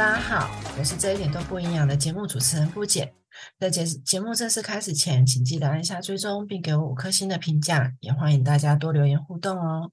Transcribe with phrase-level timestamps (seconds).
[0.00, 3.12] 大家好，我是这一点都不营养的节目主持人不简。
[3.58, 9.90] 在节节目正式开始前，请记得按下追踪，并给我五颗星的评价，也欢迎大家多留言互动哦。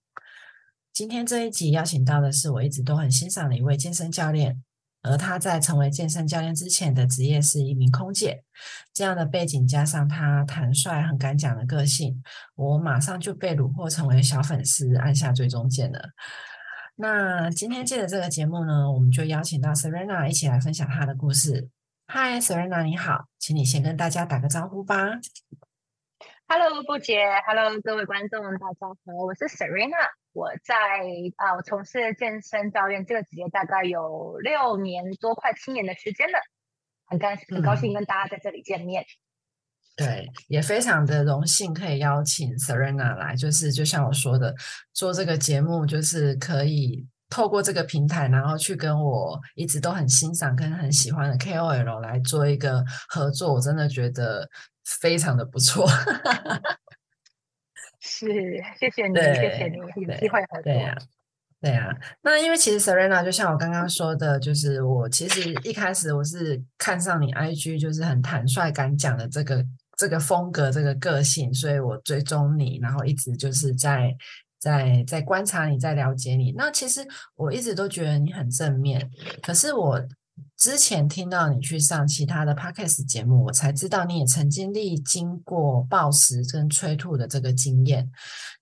[0.94, 4.64] 今天这一集邀请到的是我一直都很欣赏的一位健身教练，
[5.02, 8.46] 而他在成为健身教练之前的职业是一名空姐。
[8.94, 12.24] 这样的背景加上他坦率、很敢讲的个性，
[12.56, 16.00] 我马上就被虏获成为小粉丝，按下追踪键了。
[17.00, 21.70] 那今天借着这个节目呢，我们就邀请到 Serena 一起来分享她的故事。
[22.08, 25.12] 嗨，Serena，你好，请你先跟大家打个招呼吧。
[26.48, 30.74] Hello，布姐，Hello，各位观众，大家好，我是 Serena，我在
[31.36, 36.40] 啊，我从事健身教练这个职业大概有六年多，快七年的时间了，
[37.06, 39.06] 很高很高兴跟大家在这里见面。
[39.98, 44.54] 对，也非常的荣幸可以邀请 Serena 来，就是就像我说的，
[44.94, 54.48] 做这个节目就是可以透过这个平台，然后去跟我一直都很欣赏跟很喜欢的 KOL 来做一个合作，我真的觉得
[54.86, 55.90] 非常的不错。
[58.00, 58.28] 是，
[58.80, 60.62] 谢谢你，谢谢你，有机会合作。
[60.62, 60.96] 对呀，
[61.60, 61.90] 对呀。
[62.22, 69.66] 那因为其实 Serena 就像我刚刚说的，就是我其实一开始我是看上你 IG，就是很坦率敢讲的这个。
[69.98, 74.16] 这个风格，这个个性，所以我追踪你，然后一直就是在
[74.60, 76.54] 在在观察你，在了解你。
[76.54, 79.10] 那其实我一直都觉得你很正面，
[79.42, 80.02] 可是我
[80.56, 88.08] 之前听到你去上其他的 podcast 节目，我才知道你也曾经历经过暴食跟催吐的这个经验。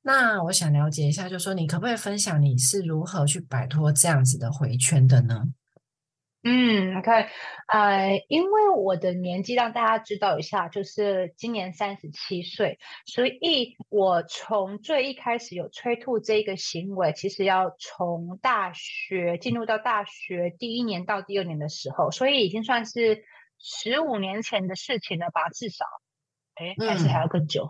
[0.01, 5.43] 那我想了解一下，就说你可不可以分享你是如何去摆脱这样子的回圈的呢？
[6.47, 7.09] 嗯，OK，
[7.69, 23.23] 呃，因为我的年纪让大家知道一下，就是今年三十七岁，所以我从最一开始有催吐这个行为，其实要从大学进入到大学第一年到第二年的时候，所以已经算是
[23.57, 25.85] 十五年前的事情了吧，至少，
[26.53, 27.67] 哎，还是还要更久。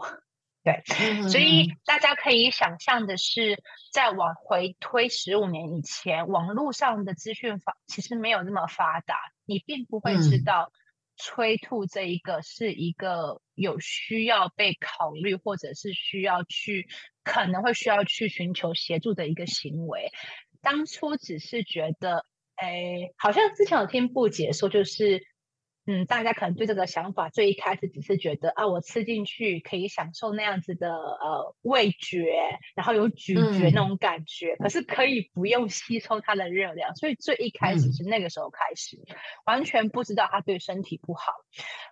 [0.66, 0.82] 对，
[1.30, 3.62] 所以大家可以想象的是，
[3.92, 9.16] 在往回推十五年以前，网络上的资讯法其实没有那么发达，
[9.46, 10.72] 你并不会知道
[11.18, 16.88] 催吐这一个是一个有需要被考虑，或者是需要去
[17.24, 20.12] 可能会需要去寻求协助的一个行为。
[20.64, 22.26] 当初只是觉得，
[22.56, 25.24] 哎，好像之前有听布姐说，就是。
[25.88, 38.98] 嗯，大家可能对这个想法最一开始只是觉得啊，我吃进去可以享受那样子的呃味觉，然后有咀嚼那种感觉，可是可以不用吸收它的热量，所以最一开始是那个时候开始，
[39.46, 41.32] 完全不知道它对身体不好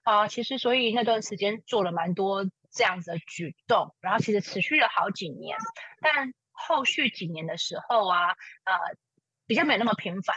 [0.03, 0.27] 啊。
[0.27, 5.55] 其实所以那段时间做了蛮多这样子的举动，然后其实持续了好几年，
[6.01, 8.97] 但后续几年的时候啊，呃，
[9.45, 10.35] 比较没那么频繁。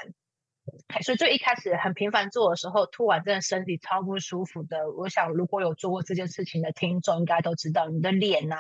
[1.03, 4.91] 所以最一开始很频繁做的时候，突然真的身体超不舒服的。
[4.97, 8.57] 我想如果有做过这件事情的听众，应该都知道，你的脸呐，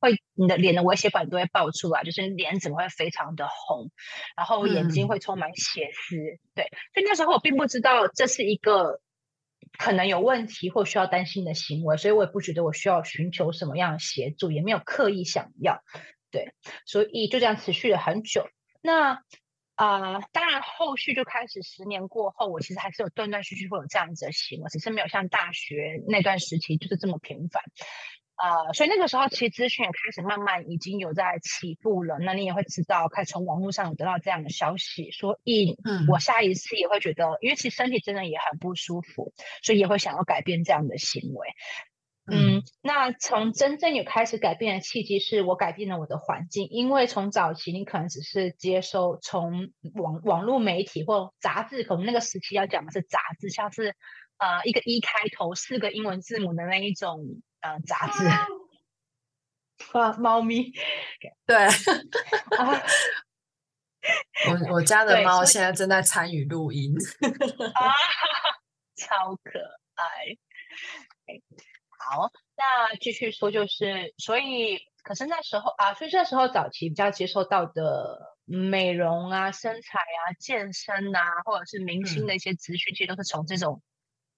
[0.00, 3.90] 会你的脸的微血管都会爆出来，就是脸怎么会非常的红，
[4.36, 6.16] 然后眼睛会充满血丝。
[6.54, 9.00] 对，所以那时候我并不知道这是一个
[9.78, 15.80] 可能有问题或需要担心的行为，所以我也不觉得我需要寻求什么样的协助，也没有刻意想要。
[16.30, 16.52] 对，
[16.84, 18.46] 所以就这样持续了很久。
[18.82, 19.22] 那。
[19.78, 27.62] 啊，当然，后续就开始十年过后，我其实还是有断断续续会有这样子的行为，只是没有像大学那段时期就是这么频繁。
[28.40, 32.18] 呃，所以那个时候其实资讯也开始慢慢已经有在起步了。
[32.18, 35.76] 那你也会知道，开始从网络上有得到这样的消息，所以
[36.08, 41.48] 我下一次也会觉得，因为其实身体真的也很不舒服，所以也会想要改变这样的行为。
[42.30, 46.68] 嗯，那从真正有开始改变的契机，是我改变了我的环境。
[46.70, 53.94] 因为从早期你可能只是接收从网网络媒体或杂志，可能那个时期要讲的是杂志，像是
[54.36, 57.20] 呃一个一开头四个英文字母的那一种
[57.60, 58.24] 呃杂志。
[59.94, 60.72] 哇，猫咪，
[61.46, 61.56] 对，
[64.48, 66.92] 我我家的猫现在正在参与录音，
[67.74, 67.92] 啊，
[68.98, 69.58] 超可
[69.94, 70.36] 爱。
[72.10, 83.82] 好，那继续说，就是所以，可是那时候啊，所以这时候早期比较接受到的美容啊、身材啊、健身啊，或者是明星的一些资讯，其实都是从这种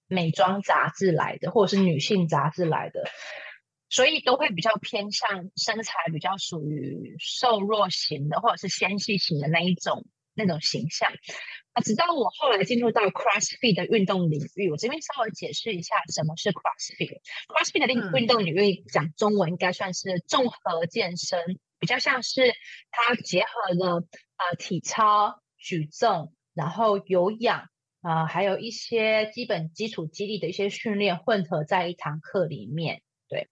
[0.07, 3.09] 美妆杂志来的，或者是女性杂志来的，
[3.87, 10.05] 所以都会比较偏向身材比较属于瘦弱型的，或者是纤细型的那一种
[10.43, 11.11] 那种形象。
[11.73, 17.21] 啊，直到我后来进入到 CrossFit 的运动领域，我这边稍微解释一下什么是 CrossFit。
[17.47, 21.39] CrossFit 的运运动领域讲中文应该算是综合健身，
[21.79, 22.53] 比较像是
[22.91, 27.69] 它结合了呃体操、举重、然后有氧
[28.01, 33.01] 啊，还有一些基本基础肌力的一些训练混合在一堂课里面。
[33.29, 33.47] 对，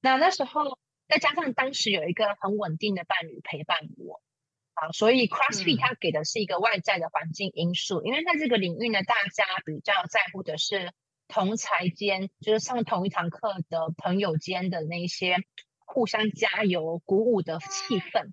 [0.00, 4.22] 那那时候再加上当时有一个很稳定的伴侣陪伴我
[4.80, 10.92] 啊，所以 CrossFit 它给的是一个外在的环境因素，因为在这个领域呢，大家比较在乎的是
[11.26, 15.36] 同才间，就是上同一堂课的朋友间的那些
[15.84, 18.30] 互相加油鼓舞的气氛。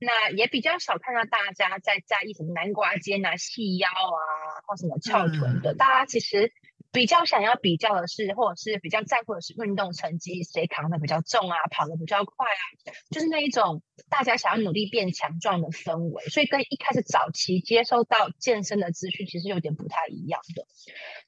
[0.00, 5.74] 那也比较少看到大家在在意什么南瓜肩啊、细腰啊，或什么翘臀的。
[5.74, 6.52] 大家其实
[6.98, 16.24] 比较想要比较的是，或者是比较在乎的是运动成绩，谁扛的比较重啊，跑得比较快啊，就是那一种大家想要努力变强壮的氛围。
[16.24, 20.66] 所以跟一开始早期接收到健身的资讯，其实有点不太一样的。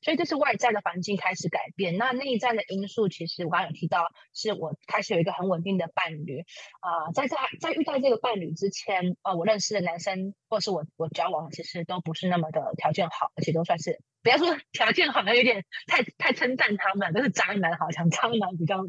[0.03, 6.41] 所以这是外在的环境开始改变，那内在的因素其实我刚有提到，是我开始有一个很稳定的伴侣
[6.81, 18.79] 啊，在在在遇到这个伴侣之前，呃，我认识的男生或是我我交往，其实都不是那么的条件好，而且都算是不要说条件好，像有点太太称赞他们，都是渣男，好像渣男比较。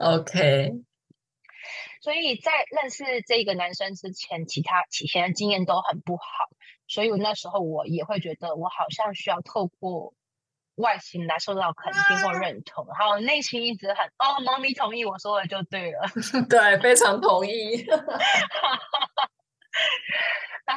[0.00, 0.72] OK，
[2.00, 6.24] 所以在认识这个男生之前，其他以前的经验都很不好。
[6.86, 10.14] 所以我那时候我也会觉得，我好像需要透过
[10.76, 16.08] 外形来受到肯定或认同，然后内心一直很哦，猫咪同意我说的就对了，
[16.48, 17.84] 对，非常同意。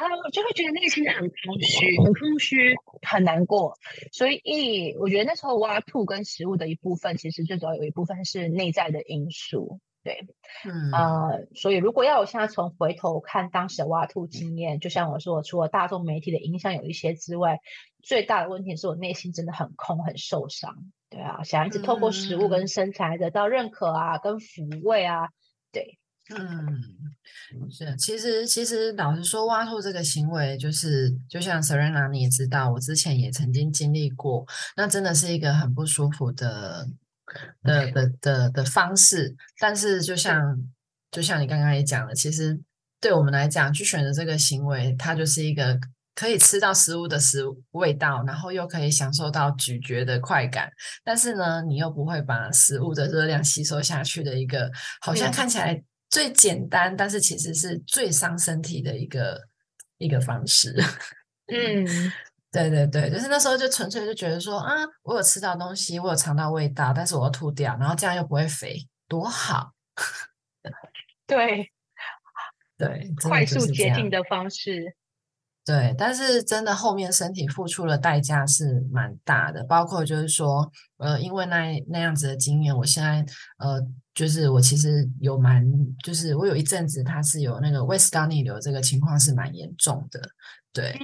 [0.00, 3.76] 后就会觉得内心很空虚，很空虚，很难过。
[4.10, 9.80] 所以，我觉得那时候挖兔跟食物的一部分，其实最主要有一部分是内在的因素。
[10.04, 10.26] 对，
[10.64, 17.60] 嗯，呃，所以如果要我现在从回头看当时的挖兔经验，就像我说，除了大众媒体的影响有一些之外，
[18.02, 20.74] 最大的问题是我内心真的很空，很受伤。
[21.08, 25.28] 对啊，想一直透过食物跟身材得到认可啊，跟抚慰啊。
[25.70, 25.98] 对，
[26.30, 34.46] 嗯，是，其实其实老实说，挖兔这个行为，就是就像 Serena，你也知道，我之前也曾经经历过，
[34.76, 36.88] 那真的是一个很不舒服的。
[37.62, 40.54] 的的的的方式，但是就像
[41.10, 42.60] 就像你刚刚也讲了，其实
[43.00, 45.78] 对我们来讲，去选择这个行为，它就是一个
[46.14, 50.70] 可以吃到食物的食味道，然后又可以享受到咀嚼的快感，
[51.02, 54.70] 但是呢，你又不会把食物的热量吸收下去的一个，
[55.00, 55.82] 好像看起来
[56.12, 59.48] 最简单，但是其实是最伤身体的一个
[59.98, 60.72] 一个方式。
[61.52, 62.12] 嗯。
[62.52, 64.74] 对对对，就是那时候就纯粹就觉得说啊，
[65.04, 69.72] 我有吃到东西，我有尝到味道，但是我要吐掉，然后这样又不会肥，多好。
[71.26, 71.72] 对
[72.76, 74.94] 对， 快速捷径的方式。
[75.64, 83.24] 对，但是真的后面身体付出的代价是蛮大的，包括就是说，呃，因为那那样子的经验，我现在
[83.58, 83.80] 呃，
[84.14, 85.64] 就是我其实有蛮，
[86.04, 90.20] 就是我有一阵子它是有那个胃食道逆流这个情况是蛮严重的，
[90.72, 90.98] 对。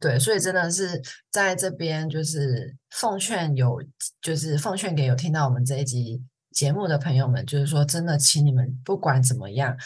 [0.00, 1.02] 对，所以真的是
[1.32, 3.82] 在这边，就是奉劝有，
[4.22, 6.22] 就是奉劝给有听到我们这一集
[6.52, 9.76] 节目的朋友们，就是说，真的，请你们不管怎么样，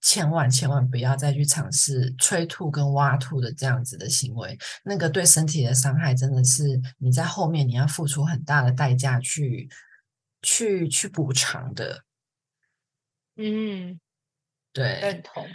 [0.00, 9.68] 千万千万不要再去尝试催吐跟挖吐的这样子的行为，那个对身体的伤害真的是你在后面你要付出很大的代价去
[10.42, 12.04] 去去补偿的。
[13.36, 14.00] 嗯，
[14.72, 15.46] 对，认同。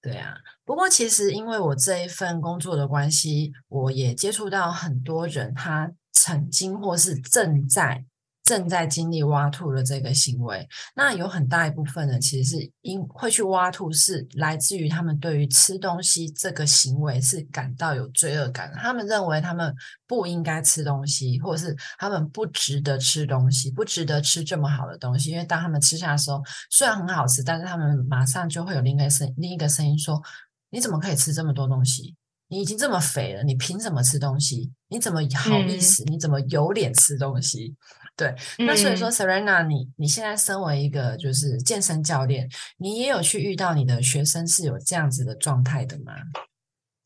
[0.00, 8.04] 对啊，不过其实因为我这一份工作的关系，我也接触到很多人，他曾经或是正在。
[8.46, 18.72] 正在经历挖兔的这个行为，那有很大一部分人其实是因会去挖兔，是来自于他们对于吃东西这个行为是感到有罪恶感。
[18.76, 19.74] 他们认为他们
[20.06, 25.32] 不应该吃东西，或者是他们不值得吃东西，不值得吃这么好的东西。
[25.32, 30.22] 因为当他们吃下的时候，虽然很好吃，但是他们马上就会有另一个声另一个声音说
[30.70, 32.14] ：“你怎么可以吃这么多东西？
[32.46, 34.70] 你已经这么肥了，你凭什么吃东西？
[34.86, 36.04] 你怎么好意思？
[36.04, 37.74] 你怎么有脸吃东西？”
[38.16, 46.14] 对，那所以说，Serena，你你现在身为一个就是健身教练，你也有去遇到你的学生是有这样子的状态的吗？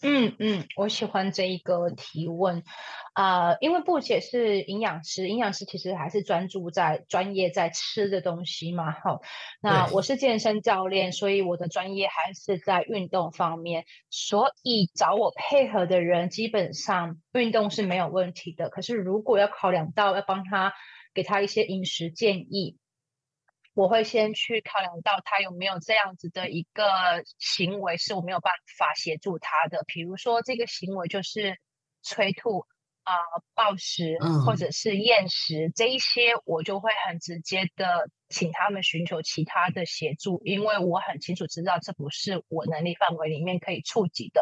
[0.02, 2.62] 嗯嗯，我喜欢这一个提问
[3.12, 8.92] 啊，因为布姐是营养师，营养师其实还是专注在专业在吃的东西嘛。
[8.92, 9.20] 好，
[9.60, 18.70] 那我是健身教练，所以我的专业还是在运动方面，所以找我配合的人基本上运动是没有问题的。
[18.70, 20.72] 可是如果要考量到要帮他。
[21.20, 22.78] 给他一些饮食建议，
[23.74, 26.82] 我会先去考量到他有没有这样子的一个
[27.38, 31.58] 行为是我没有办法协助他的，比如说这个行为就是
[32.00, 32.64] 催吐
[33.02, 33.12] 啊
[33.54, 44.40] 暴食或者是厌食这一些，我就会很直接的请他们寻求其他的协助，因为我很清楚知道这不是我能力范围里面可以触及的，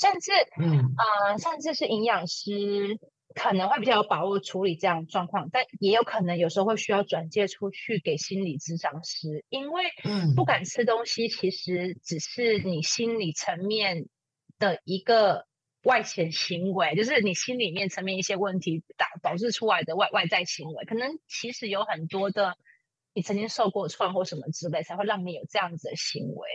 [0.00, 0.94] 甚至嗯。
[0.96, 2.98] 啊，甚至是营养师。
[3.34, 9.82] 可能会比较有把握处理这样状况，但也有可能有时候会需要转介出去给心理咨商师，因为
[10.36, 14.06] 不敢吃东西其实只是你心理层面
[14.60, 15.46] 的一个
[15.82, 22.56] 外显行为，就是你心里面层面一些问题导导致出来的外外在行为，可能其实有很多的
[23.14, 26.48] 你曾经受过创或什么之类，才会让你有这样子的行为。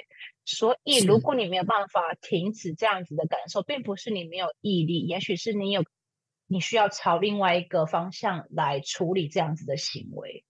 [0.46, 5.84] 所以如果你没有办法停止这样子的感受，并不是你没有毅力，也许是你有。
[6.50, 10.44] 你需要朝另外一个方向来处理这样子的行为。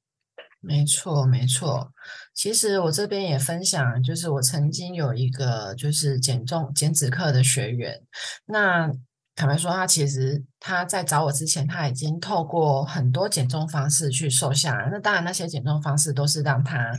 [0.62, 1.90] 没错，没错。
[2.34, 8.02] 其实我这边也分享，就是我曾经有一个就是减重减脂课的学员。
[8.46, 8.92] 那
[9.36, 14.90] 坦白说，他其实他在找我之前，他已经透过很多减重方式去瘦下来。
[14.92, 16.92] 那当然，那些减重方式都是让他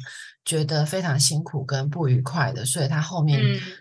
[0.45, 3.39] 觉得非常辛苦跟不愉快的，所以他后面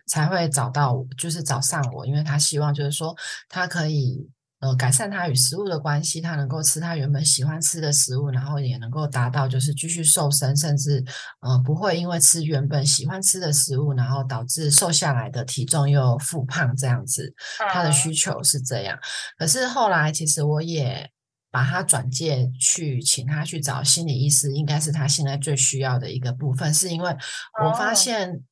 [0.07, 3.15] 才会找到，就是找上我，因为他希望就是说
[3.47, 4.29] 他可以。
[4.59, 11.01] 呃，改善他与食物的关系，他能够吃他原本喜欢吃的食物，然后也能够达到就是继续瘦身，甚至
[11.39, 17.33] 呃不会因为吃原本喜欢吃的食物，然后导致瘦下来的体重又复胖这样子。
[17.71, 18.99] 他的需求是这样，
[19.37, 21.09] 可是后来其实我也
[21.49, 27.15] 把他转介去，请他去找心理医师，应该是他现在最需要的一个部分，是因为
[27.63, 28.43] 我发现，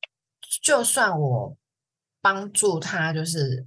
[0.62, 1.54] 就算我
[2.22, 3.66] 帮助他，就是。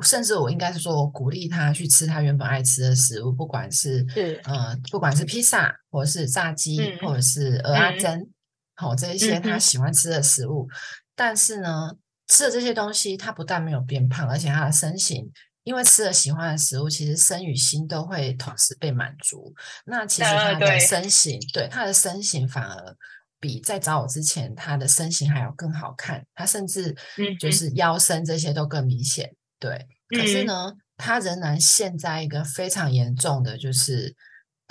[0.00, 4.06] 甚至我应该是说，我鼓励他去吃他原本爱吃的食物，不管是
[4.44, 8.30] 呃，不管是披萨，或者是炸鸡，或者是鹅阿珍，
[8.74, 10.68] 好这一些他喜欢吃的食物。
[11.14, 11.90] 但是呢，
[12.28, 15.30] 吃了这些东西，他不但没有变胖，而且他的身形，
[15.64, 19.52] 因为吃了喜欢的食物，其实身与心都会同时被满足。
[19.84, 22.96] 那其实他的身形，对他的身形反而
[23.38, 26.24] 比在找我之前，他的身形还要更好看。
[26.34, 26.96] 他甚至
[27.38, 29.30] 就是腰身这些都更明显。
[29.62, 34.16] 对，可是呢，他仍然陷在一个非常严重的，就是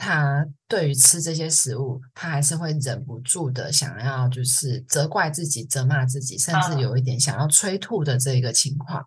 [0.02, 0.46] 他。
[0.72, 9.06] 对于吃这些食物，他还是会忍不住的想要，就是责怪自己、责骂自己，甚至有一点想要催吐的这个情况。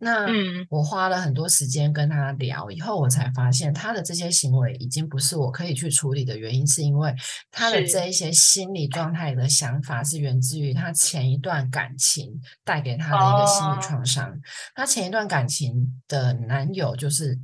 [0.00, 0.26] 那
[0.68, 7.14] 我花了很多时间跟他聊，以后我才发现，他的这些行为已经不是我可以去处理的原因，是因为
[7.52, 12.28] 他的这一些心理状态的想法是源自于他前一段感情
[12.64, 14.36] 带给他的一个心理创伤。
[14.74, 17.38] 他前一段感情的男友就是。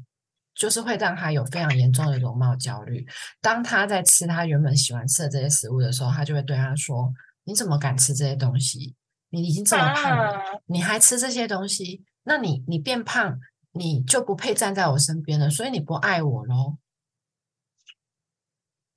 [0.61, 3.07] 就是会让他有非常严重的容貌焦虑。
[3.40, 7.11] 当他在吃他原本喜欢吃的这些食物的时候，他就会对他说
[7.45, 8.95] ：“你怎么敢吃这些东西？
[9.31, 12.05] 你已经这么胖了，你还吃这些东西？
[12.25, 13.40] 那你你变胖，
[13.73, 16.76] 你就不配站在我身边了，所以你不爱我喽？”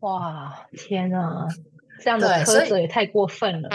[0.03, 1.47] 哇，天哪，
[2.01, 3.69] 这样的苛责也太过分了。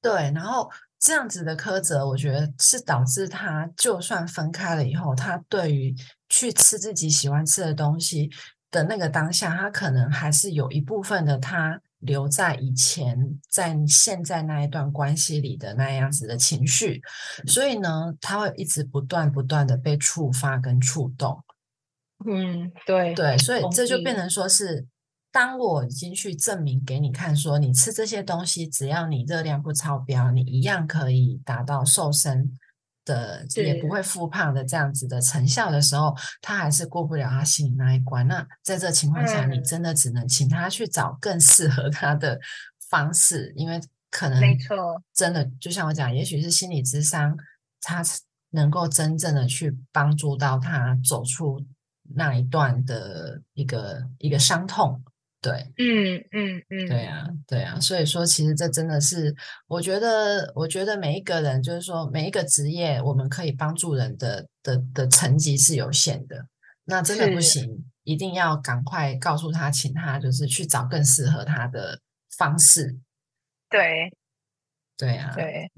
[0.00, 0.70] 对，然后。
[1.02, 5.92] 这样子的苛责，我觉得是导致他就算分开了以后，他对于
[6.28, 8.30] 去吃自己喜欢吃的东西
[8.70, 17.02] 的那个当下，他可能还是有一部分的他留在以前在现在那一段关系里的那样子的情绪，
[17.48, 21.42] 所以呢，他会一直不断不断的被触发跟触动。
[22.24, 24.86] 嗯，对对，所以这就变成说是。
[25.32, 32.52] 当我已经去证明给你看，说你吃这些东西，只要你热量不超标，你一样可以达到瘦身
[33.06, 38.28] 的，也不会复胖的这样子的成效的时候，他还是过不了他心里那一关。
[38.28, 42.38] 那在这情况下，你真的只能请他去找更适合他的
[42.90, 47.34] 方式，因为可能没错，真的就像我讲，也许是心理智商，
[47.80, 48.02] 他
[48.50, 51.64] 能够真正的去帮助到他走出
[52.14, 55.02] 那一段的一个一个伤痛。
[55.42, 59.34] 对，嗯嗯嗯，对啊，对啊，所以说，其实这真的是，
[59.66, 66.46] 我觉得，我觉得每一个人，就是说，每一个职业，我们可以帮助人的的的层级是有限的。
[66.84, 71.98] 那真的不行，一定要赶快告诉他，请他就是去找更适合他的
[72.38, 72.96] 方式。
[73.68, 74.12] 对，
[74.96, 75.72] 对啊，对，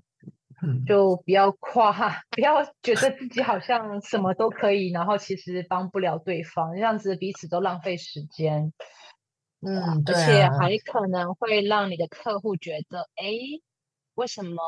[0.63, 8.71] 嗯，就不要夸，不要觉得自己好像什么都可以，然后其实帮不了对方，这样子彼此都浪费时间。
[9.67, 13.25] 嗯，而且还可能会让你的客户觉得，哎，
[14.15, 14.63] 为什么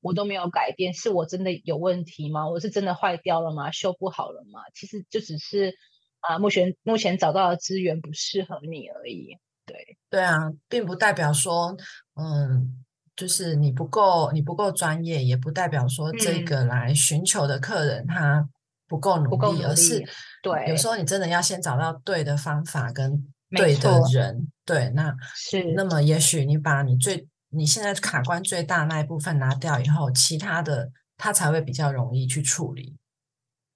[0.00, 0.92] 我都没有改变？
[0.92, 2.48] 是我真的有问题吗？
[2.48, 3.70] 我是真的坏掉了吗？
[3.70, 4.60] 修不好了吗？
[4.74, 5.74] 其实就只是
[6.20, 9.38] 啊，目前目前找到的资源不适合你而已。
[9.64, 11.76] 对，对啊，并不代表说，
[12.14, 12.84] 嗯，
[13.16, 18.48] 就是你不够，你不够专业，也不代表说这个来寻求的客人他。
[18.88, 20.04] 不够努力，而是
[20.42, 25.72] 对，有时候你真的要先找到对的方法跟对的人，对，那是。
[25.74, 32.96] 那么也许你把你最你现在卡关最大那一部分拿掉以后，其他的他才会比较容易去处理。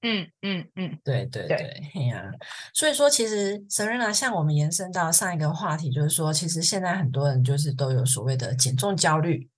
[0.02, 2.30] 嗯嗯嗯，对对对，嘿呀，
[2.72, 9.48] 所以说其实 Serena 像我们延伸到上一个话题，就是说，其实现在很多人就是都有所谓的减重焦虑，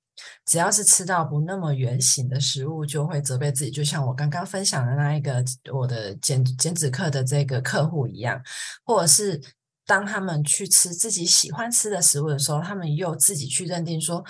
[0.46, 8.40] 只要是吃到不那么圆形的食物，就会责备自己，就像我刚刚分享的那一个我的减减脂课的这个客户一样，
[8.84, 9.38] 或者是
[9.88, 14.22] 当他们去吃自己喜欢吃的食物的时候，他们又自己去认定说。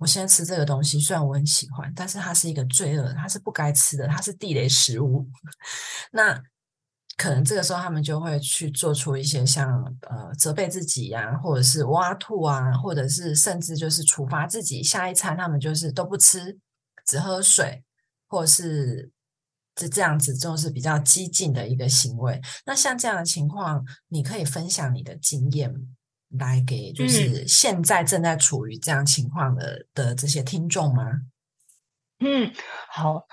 [0.00, 5.28] 我现在吃这个东西，虽然我很喜欢，但是它是一个罪恶，它是不该吃的，它是地雷食物。
[6.12, 6.40] 那
[7.16, 16.56] 可能这个时候他们就会去做出一些像呃责备自己呀，或者是挖吐啊，或者是甚至就是处罚自己，下一餐他们就是都不吃，
[17.04, 17.82] 只喝水，
[18.28, 19.10] 或者是
[19.78, 22.38] 这这样子，就是比较激进的一个行为。
[22.66, 25.72] 那像这样的情况，你可以分享你的经验。
[26.38, 31.04] 来给就是现在正在处于这样情况的的这些听众吗？
[32.20, 32.52] 嗯，
[32.90, 33.24] 好，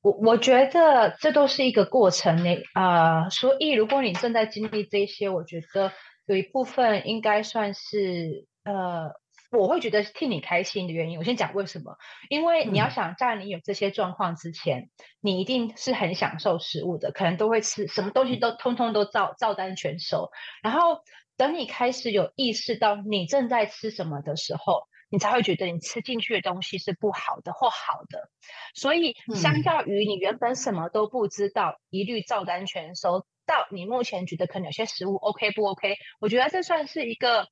[0.00, 5.92] 我我觉得这都是一个过程呢啊，所以如果你正在经历这些，我觉得
[6.24, 9.10] 有一部分应该算是呃，
[9.50, 11.18] 我会觉得替你开心的原因。
[11.18, 11.96] 我先讲为什么，
[12.28, 14.90] 因为你要想在你有这些状况之前，
[15.20, 20.30] 你一定是很享受食物的，可能都会吃什么东西都通通都照照单全收，
[20.62, 21.00] 然后。
[21.38, 28.28] 等你开始有意识到你正在吃什么的时候，你才会觉得你吃进去的东西是不好的或好的。
[28.74, 37.46] 所以，相较于你原本什么都不知道，一律照单全收，到你目前觉得可能有些食物 OK 不 OK，我觉得这算是一个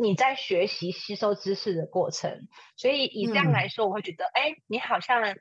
[0.00, 2.48] 你在学习吸收知识的过程。
[2.76, 5.34] 所以，以这样来说，我会觉得，哎，你好像，哎。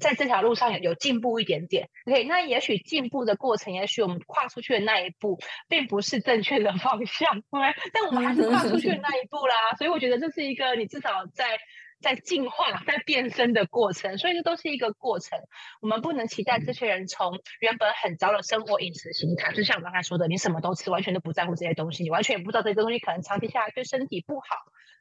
[0.00, 9.74] 在这条路上有有进步一点点，OK，那也许进步的过程，也许我们跨出去的那一步，并不是正确的方向，OK，但我们还是跨出去的那一步啦。
[9.76, 11.58] 所以我觉得这是一个你至少在
[12.00, 15.38] 在进化、在变身的过程，所以这都是一个过程。
[15.80, 24.46] 我们不能期待这些人从原本很糟的生活饮食形态，就像我刚才说的，你什么都吃，完全都不在乎这些东西，你完全也不知道这些东西可能长期下来对身体不好，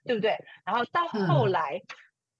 [0.05, 0.37] 对不对？
[0.65, 1.81] 然后到后来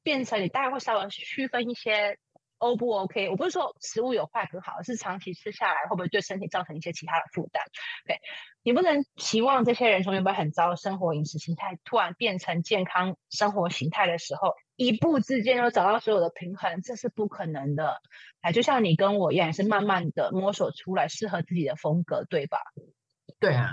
[0.04, 2.18] 变成你大概会稍微区分一些。
[2.60, 3.30] O 不 OK？
[3.30, 7.64] 我不是说食物有坏和好，而是长期吃下来会不会对身体造成一些其他的负担？
[8.06, 8.20] 对，
[8.64, 18.02] 你不能期望这些人从原本很糟的生活饮食形态，突然变成健康生活形态的时候，一步之间就找到所有的平衡，这是不可能的。
[18.42, 22.60] 哎，就像你跟我一样，是慢慢的摸索出来适合自己的风格，对吧？
[23.40, 23.72] 对啊。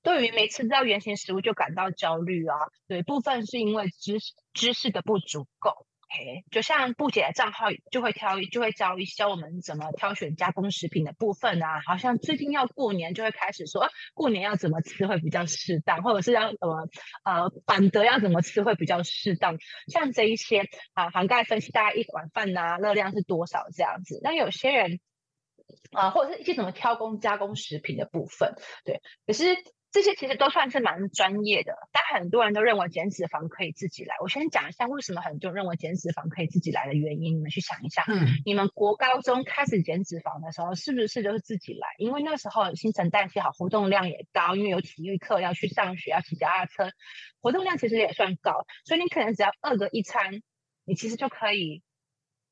[0.00, 5.86] 对于没吃到原型食物就感到焦虑啊，对，部分是因为知识知识的不足够。
[6.10, 11.82] 嘿，就像布姐的账号就会挑，就会教一教我们怎么挑选加工食品的部分啊。
[11.84, 16.88] 好像最近要过年，就会开始说过年要怎么吃会比较适当，或者是要怎么
[17.24, 19.58] 呃板德要怎么吃会比较适当。
[19.88, 24.18] 像这一些啊，涵盖分析大概一碗饭呐热量是多少这样子。
[24.22, 25.00] 那有些人
[25.92, 29.44] 啊，或者是一些怎么挑工加工食品的部分，对，可是。
[29.90, 34.16] 这些其实都算是蛮专业的，但很多人都认为减脂肪可以自己来。
[34.20, 38.04] 我先讲一下为什么很多人认为减脂肪可以自己来的原因，你们去想一下。
[38.06, 41.88] 嗯，你们国高中开始减脂肪的时候，是不是就是自己来？
[41.96, 46.90] 因为那时候新陈代谢好，活动量也高，因为有体育课要去上学，要骑脚踏车，
[47.40, 50.42] 活动量其实也算高，所以你可能只要饿个一餐，
[50.84, 51.82] 你其实就可以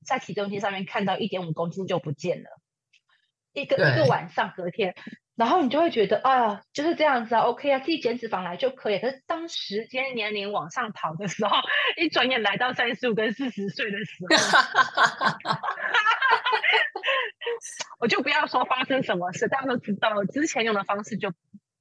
[0.06, 2.48] 在体重机上面看到一点五公斤就不见了，
[3.52, 4.94] 一个一个晚上隔天。
[5.36, 8.98] 然后你就会觉得啊，就是这样子啊，OK 啊，自己减脂肪来就可以。
[8.98, 11.54] 可是当时间年龄往上跑的时候，
[11.98, 14.34] 一转眼来到三十五跟四十岁的时候，
[18.00, 21.34] 我就不要说发生什么事，大家都知道，之前用的方式就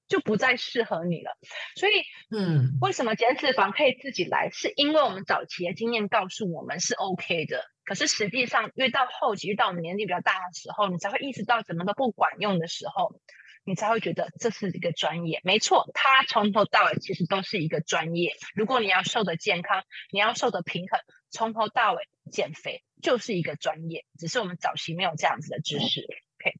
[0.09, 1.37] 就不再适合你了。
[1.75, 2.03] 所以，
[2.35, 4.49] 嗯，为什么减脂肪可以自己来？
[4.51, 7.63] 是因为我们早期的经验告诉我们是 OK 的。
[7.85, 13.17] 可是实际上，越到后期，越到我们年纪比较大的时候，你才会意识到怎么都不管用的时候。
[13.65, 18.35] 你才会觉得这是一个专业，没错，它从头到尾其实都是一个专业。
[18.53, 20.99] 如果你要瘦的健康，你要瘦的平衡，
[21.31, 26.01] 从头到尾减肥就是一个专业，只是我们早期没有这样子的知识。
[26.37, 26.53] OK，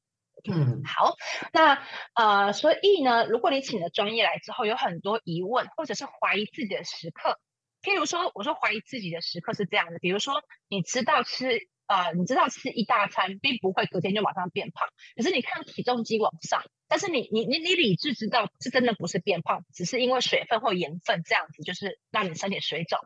[0.52, 1.16] 嗯，好，
[1.54, 1.82] 那
[2.16, 7.40] 呃，所以呢，如果你请了专业来之后，有很多疑问或者是怀疑自己的时刻，
[7.84, 11.70] 譬如说，我说怀疑自己的时刻是这样的，比如说你知道吃。
[11.88, 23.00] 呃，你知道吃一大餐并不会隔天就马上变胖，可是你看体重机往上，但是你你你你理智知道是真的不是变胖，只是因为水分或盐分这样子，就是让你身体水肿。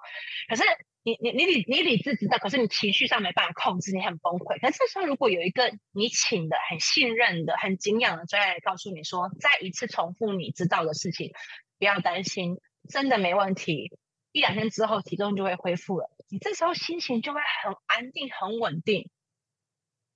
[0.47, 0.63] 可是
[1.03, 4.59] 你你你理你理智知道，可是你情绪上没办法控制，你很崩溃。
[4.59, 11.31] 可是这时候如果有一个你请的很信任的、很敬仰的专业来告诉你说，再一次重复你知道的事情，
[11.77, 13.97] 不要担心，真的没问题。
[14.31, 19.09] 一两天之后体重就会恢复了，你这时候心情就会很安定、很稳定。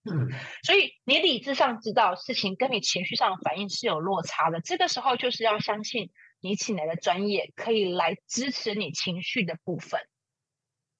[0.06, 0.30] 嗯，
[0.64, 6.12] 所以你理智上知道事情跟你情绪上的反应是有落差的，这个时候就是要相信
[6.42, 10.02] 你请来的专业可以来支持你情绪的部分。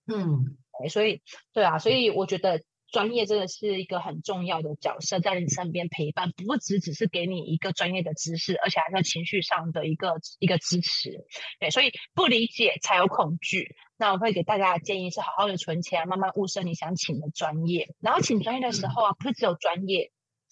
[0.08, 0.58] 嗯，
[0.90, 2.62] 所以对啊，所以我觉得
[2.94, 11.26] 专业真的是一个很重要的角色，在你身边陪伴，不只只是给你一个专业的知识，而且还是情绪上的一个一个支持。
[11.60, 13.76] 对，所以不理解才有恐惧。
[13.98, 17.96] 那我会给大家的建议是，好好的存钱，慢慢物色你想请的专业。
[18.00, 20.12] 然后请专业的时候啊，不是只有专业。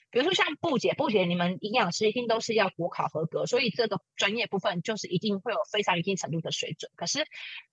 [0.09, 6.91] 比如说像布姐，布姐，你们营养师一定都是要国考合格，所以这个专业部分就是一定会有非常一定程度的水准。
[6.95, 7.23] 可是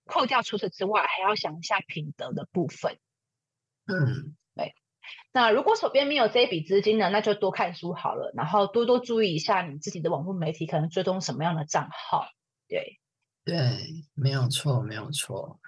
[0.04, 2.98] 扣掉除此之外，还要想一下品德的部分。
[3.86, 4.36] 嗯，
[5.38, 12.26] 那如果手边没有这一笔资金呢，那就多看书好了，然后多多注意一下你自己的网络媒体可能追踪什么样的账号。
[12.66, 12.98] 对，
[13.44, 13.78] 对，
[14.14, 15.60] 没有错，没有错。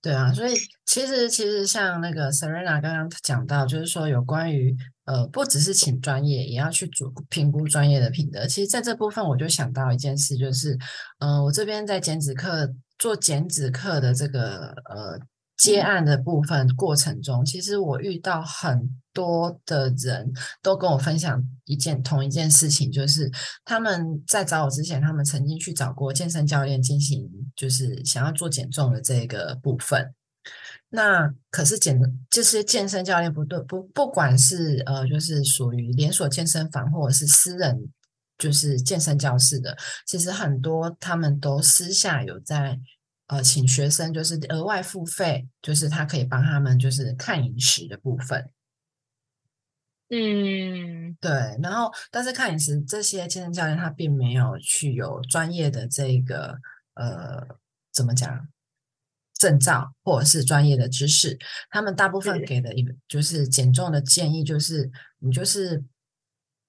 [0.00, 0.54] 对啊，所以
[0.86, 8.46] 其实其实像那个 Serena 刚刚讲到，就是说有关于呃，不只是请专业，也要去主评估专业的品德。
[8.46, 10.78] 其实在这部分，我就想到一件事，就是
[11.18, 15.20] 嗯，我这边在减脂课做减脂课的这个呃。
[15.60, 23.30] 接案的部分过程中，其实我遇到很多的人都跟我分享一件同一件事情，就是
[23.62, 30.14] 他们在找我之前，他们曾经去找过健身教练进行，就是想要做减重的这个部分。
[30.88, 37.86] 那可是减就是健身教练不对，不不管是呃，就是属于连锁健身房或者是私人
[38.38, 42.80] 就是健身教室的，其实很多他们都私下有在。
[43.30, 48.50] 呃，请学生就是额外付费，就是他可以帮他们就是看饮食的部分。
[50.08, 51.30] 嗯，对。
[51.62, 56.58] 然后，但是看饮食这些健身教练他并没有去有专业的这个
[56.94, 57.46] 呃
[57.92, 58.48] 怎么讲
[59.34, 61.38] 证照或者是专业的知识，
[61.70, 64.90] 他们大部分给的一个就是减重的建议就是
[65.20, 65.84] 你就是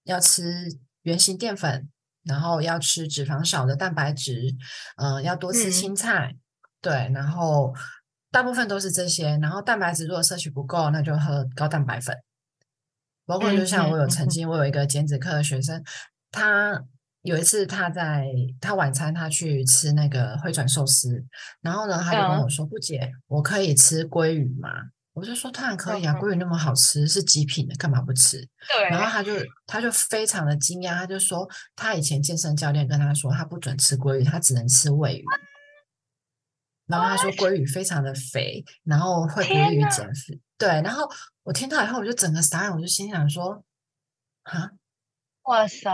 [0.03, 1.89] 要吃原形淀粉，
[2.23, 4.55] 然后要吃脂肪少的蛋白质，
[4.97, 6.35] 嗯，要多吃青菜。
[6.81, 7.73] 对，然后
[8.31, 12.15] 大部分都是这些，然后蛋白质如果摄取不够，那就喝高蛋白粉。
[13.25, 15.81] 包括就像我有曾经，我有一个减脂课的学生，
[16.31, 16.83] 他
[17.21, 18.25] 有一次他在
[18.59, 21.23] 他晚餐他去吃那个回转寿司，
[21.61, 24.69] 然后呢他就跟我说：“不姐，我可以吃鲑鱼吗？”
[25.13, 28.39] 我就说：“当然可以啊，鲑鱼那么好吃，是极品的，干嘛不吃？”
[28.73, 28.89] 对。
[28.89, 29.33] 然后他就
[29.67, 35.25] 他就非常的惊讶，他就说他以前健身教练跟他说，他不准吃鲑鱼，他只能吃尾鱼。
[36.91, 40.39] 然后他说鲑鱼非常的肥，然后会不利于减肥。
[40.57, 41.09] 对，然后
[41.43, 43.63] 我听到以后，我就整个傻眼，我就心想说
[44.43, 44.71] ：“啊，
[45.43, 45.89] 哇塞！”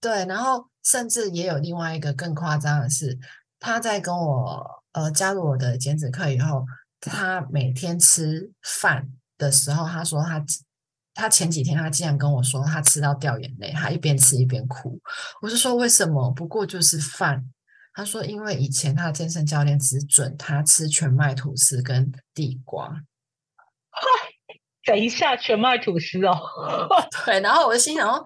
[0.00, 3.18] 对，然后甚至也有另外一个更夸张的是，
[3.58, 6.64] 他在跟我呃加入我的减脂课以后，
[7.00, 10.44] 他每天吃饭的时候，他说他
[11.14, 15.00] 他前几天他竟然跟我说他吃到掉眼泪，他一边吃一边哭。
[15.40, 16.30] 我是说为什么？
[16.30, 17.50] 不过就是饭。
[17.94, 23.02] 他说：“因为以前他的健身教练只准他吃全麦吐司跟地瓜。
[24.84, 26.36] ”等一下，全麦吐司哦。
[27.24, 28.24] 对，然后我就心想：“哦，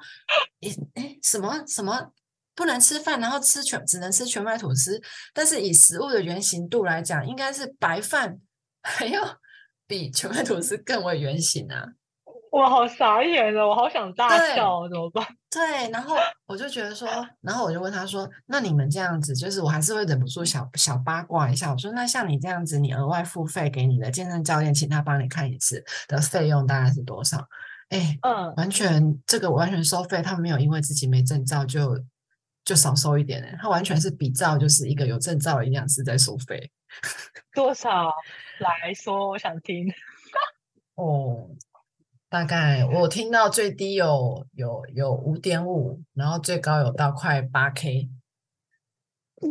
[0.62, 2.10] 诶诶，什么什么
[2.54, 5.00] 不能吃饭，然后吃全只能吃全麦吐司？
[5.34, 8.40] 但是以食物的原型度来讲，应该是白饭
[8.82, 9.38] 还要
[9.86, 11.88] 比全麦吐司更为原型啊。”
[12.50, 15.26] 我好傻眼了，我好想大笑，怎么办？
[15.50, 17.08] 对，然后我就觉得说，
[17.40, 27.46] 然后我就问他说：“那你们这样子，就是我还是会忍不住小小八卦一下。”我说：“那像你这样子，你额外付费给你的健身教练，请他帮你看一次的费用大概是多少？”
[27.90, 31.98] 哎，嗯，完全这个完全收费，他没有因为自己没证照就
[32.64, 36.70] 就少收一点他完全是比照就是一个有证照的营养师在收费。
[37.54, 38.12] 多少
[38.58, 39.90] 来说，我想听。
[40.96, 41.48] 哦。
[42.30, 48.10] 大概我听到最低有有有五点五，然后最高有到快八 K。
[49.40, 49.50] 对，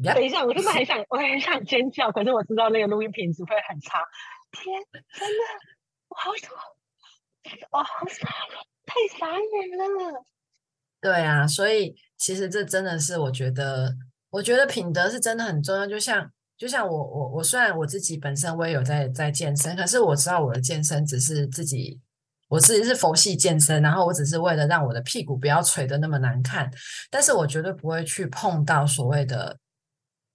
[0.14, 4.02] 等一下，我真的很想，我很想尖叫，可是我知道那个录音品质会很差。
[4.50, 4.80] 天，
[5.12, 5.36] 真的，
[6.08, 6.50] 我好想，
[7.70, 8.26] 我好傻，
[8.86, 10.24] 太傻眼了。
[11.02, 13.94] 对啊，所以其实这真的是我觉得，
[14.30, 16.32] 我觉得品德是真的很重要，就像。
[16.60, 21.98] 就像我我我虽然我自己本身我也有在在健身，可是我知道我的健身只是自己，
[22.48, 26.70] 我自己是佛系健身，然后我只是为了让我的屁股不要垂的那么难看，
[27.10, 29.56] 但是我绝对不会去碰到所谓的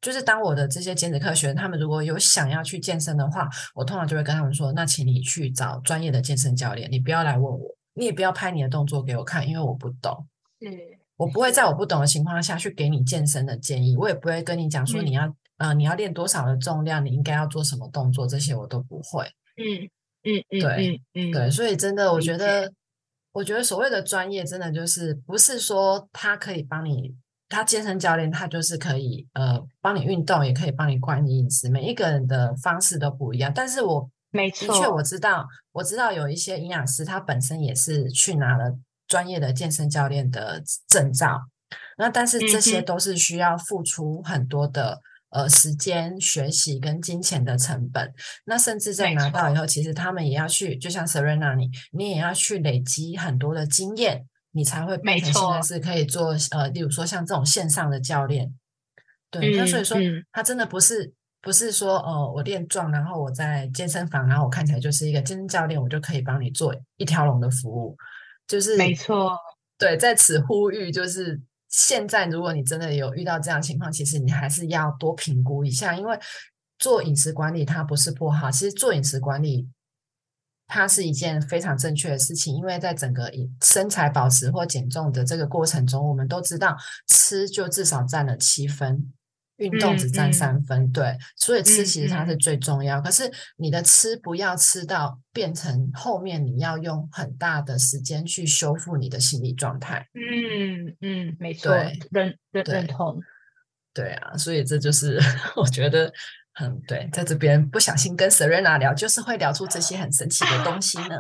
[0.02, 10.28] 就是当我的这些减脂课学员，他们如果有想要去健身的话，我通常就会跟他们说，那请你去找专业的健身教练，你不要来问我，你也不要拍你的动作给我看，因为我不懂。
[10.66, 10.72] 嗯，
[11.18, 19.26] 我不会在我不懂的情况下去给你健身的建议，我也不会跟你讲说你要呃你要练多少的重量，你应该要做什么动作，这些我都不会。
[19.58, 19.90] 嗯
[20.24, 22.72] 嗯嗯，对嗯对，所以真的，我觉得，
[23.32, 27.16] 我觉得所谓的专业，真的就是不是说他可以帮你，
[27.48, 33.52] 他健身教练他就是可以呃帮你运动，也可以帮你管理饮食，每一个人的方式都不一样。
[33.56, 41.40] 但是我没的确错我知道，我知道有一些营养师他本身也是去拿了专业的健身教练的证照，
[41.98, 45.00] 那但是这些都是需要付出很多的。
[45.30, 48.14] 呃，时间、学习跟金钱的成本，
[48.46, 55.62] 那甚至在拿到以后，其实他们也要去，就像 Serena 你，你也要去累积很多的经验，你才会变没成现在错。
[55.62, 58.54] 是可以做呃，例如说像这种线上的教练。
[59.30, 59.98] 对，那所以说
[60.32, 67.98] 他真的不是不是说哦，我练壮，然后我在健身房，然后我看起来就是一个健身教练，我就可以帮你做一条龙的服务。
[68.48, 69.36] 就是没错，
[69.78, 76.18] 对，在此呼吁，就是现在如果你真的有遇到这样情况，其实你还是要多评估一下，因为
[76.78, 79.68] 做饮食管理它不是不好，其实做饮食管理
[80.68, 86.76] 它是一件非常正确的事情，因为在整个身材保持或减重的这个过程中，我们都知道
[87.08, 89.14] 吃就至少占了七分。
[89.58, 93.02] 运动只占嗯嗯三分，对，所以吃嗯其实它是嗯最重要。
[93.02, 100.08] 可是你的吃不要吃到变成后面你要用很大的时间去修复你的心理状态。
[100.14, 103.22] 嗯嗯，没错对，认认对认同。
[103.94, 105.18] 对啊，所以这就是
[105.56, 106.12] 我觉得
[106.54, 111.16] 很对，在这边不小心跟 Serena 聊，就是会聊出这些很神奇的东西呢。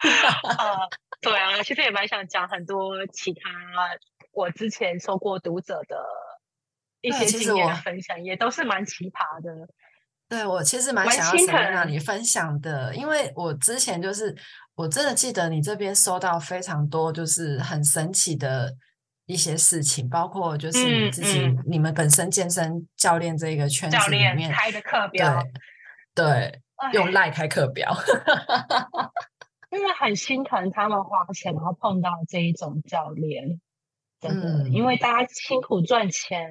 [0.56, 0.88] 啊，
[1.20, 3.40] 对啊，其实也蛮想讲很多其他
[4.32, 5.96] 我之前收过读者的
[7.04, 9.68] 一对些其实我经验的分享，也都是蛮奇葩的。
[10.26, 14.34] 对我其实蛮蛮想要心 Serena 疼你分享的，因为我之前就是
[14.74, 18.74] 我真的记得你这边收到非常多就是很神奇的
[19.26, 25.44] 一些事情，包括就是你嗯自己、嗯你们本身健身教练这个圈子里面，练开的课表，
[26.14, 26.60] 对
[26.94, 27.94] 用赖开课表，
[29.70, 33.60] 因为很心疼他们花钱，然后碰到这一种教练，
[34.28, 36.50] 真的，嗯因为大家 辛苦赚钱，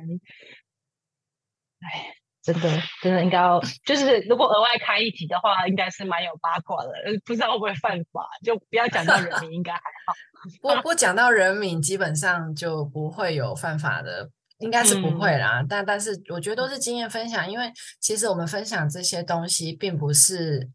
[1.81, 2.69] 哎，真的
[3.01, 10.13] 真的应该要，就是如果额外开一集的话，应该是蛮有八卦的，呃不知道会不会犯法，就不要讲到人名，应该还好。
[10.62, 15.63] 不不讲到人名，基本上就不会有犯法的，应该是不嗯会啦。
[15.67, 20.69] 但但是我觉得都是经验分享，因为其实我们分享这些东西，并不是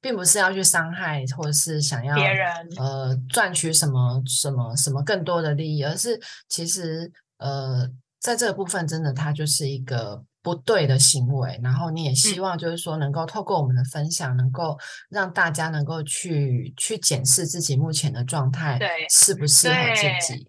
[0.00, 7.88] 并不是要去伤害，或者是想要别人呃赚取什么什么什么更多的利益，而是其实呃
[8.20, 10.24] 在这个部分，真的它就是一个。
[10.40, 14.78] 不对的行为，然后你也希嗯望就是说，能够透过我们的分享，能够
[15.10, 20.48] 让大家能够去去检视自己目前的状态，对适不适合自己。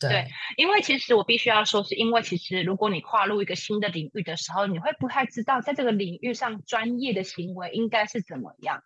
[0.00, 8.82] 对因为其实我必须要说，是因为其实如果你跨入一个新的领域的时候，你会不太知道在这个领域上专业的行为应该是怎么样。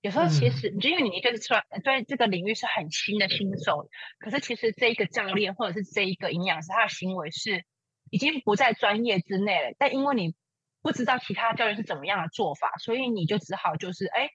[0.00, 7.64] 有时候其嗯实，就因为你对专对这个领域是很新的新手，可是其实这一个教练或者是这一个营养师，他的行为是
[8.10, 9.74] 已经不在专业之内了。
[9.78, 10.34] 但因为你
[10.82, 14.28] 不知道其他教练是怎么样的做法，所以你就只好就是哎，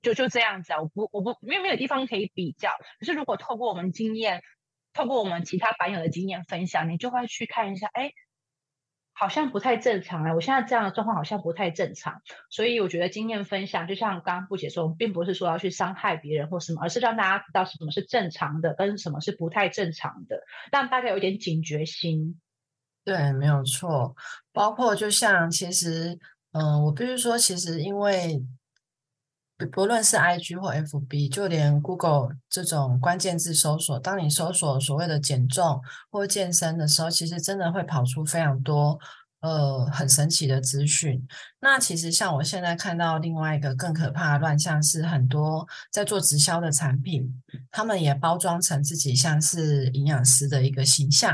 [0.00, 0.80] 就就这样子啊。
[0.80, 2.70] 我不我不因为没有地方可以比较。
[2.98, 4.40] 可是如果透过我们经验，
[4.94, 8.12] 透过我们其他版友的经验分享，你就会去看一下，哎，
[9.12, 10.34] 好像不太正常啊！
[10.34, 22.40] 我现在这样的状况好像不太正常，所以我觉得经验分享，就像刚刚布姐说，我们并不是说要去伤害别人或什么，而是让大家知道什么是正常的，跟什么是不太正常的，让大家有一点警觉心。
[23.04, 24.16] 对，没有错。
[24.52, 26.18] 包括就像其实，
[26.52, 28.42] 嗯、我必须说，其实因为
[29.56, 38.98] 不不论是 IG 或 FB，就连 Google 这种关键字搜索，当你搜索所谓的减重或健身的时候，其实真的会跑出非常多
[39.40, 41.24] 呃很神奇的资讯。
[41.60, 51.32] 那其实像我现在看到另外一个更可怕的乱象是，很多在做直销的产品，他们也包装成自己像是营养师的一个形象，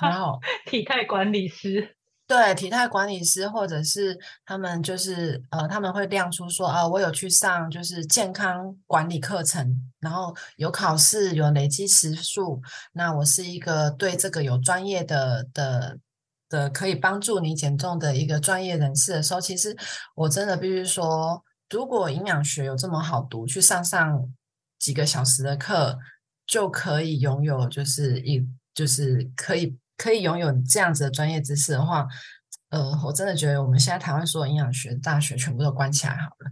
[0.00, 0.38] 然后。
[0.66, 1.95] 体态管理师，
[2.26, 12.60] 对，体态管理师或者是他们就是呃，他们会亮出说啊，我有去上就是健康管理课程，然后有考试，有累积时数，
[12.92, 15.98] 那我是一个对这个有专业的的
[16.48, 19.76] 的可以帮助你减重的一个专业人士的时候，其实
[20.16, 24.34] 我真的必须说，如果营养学有这么好读，去上上
[24.80, 25.96] 几个小时的课，
[26.44, 32.06] 就可以拥有就是一就是可以可以拥有这样子的专业知识的话，
[32.70, 36.50] 呃，我真的觉得我们现在台湾所有营养学大学全部都关起来好了。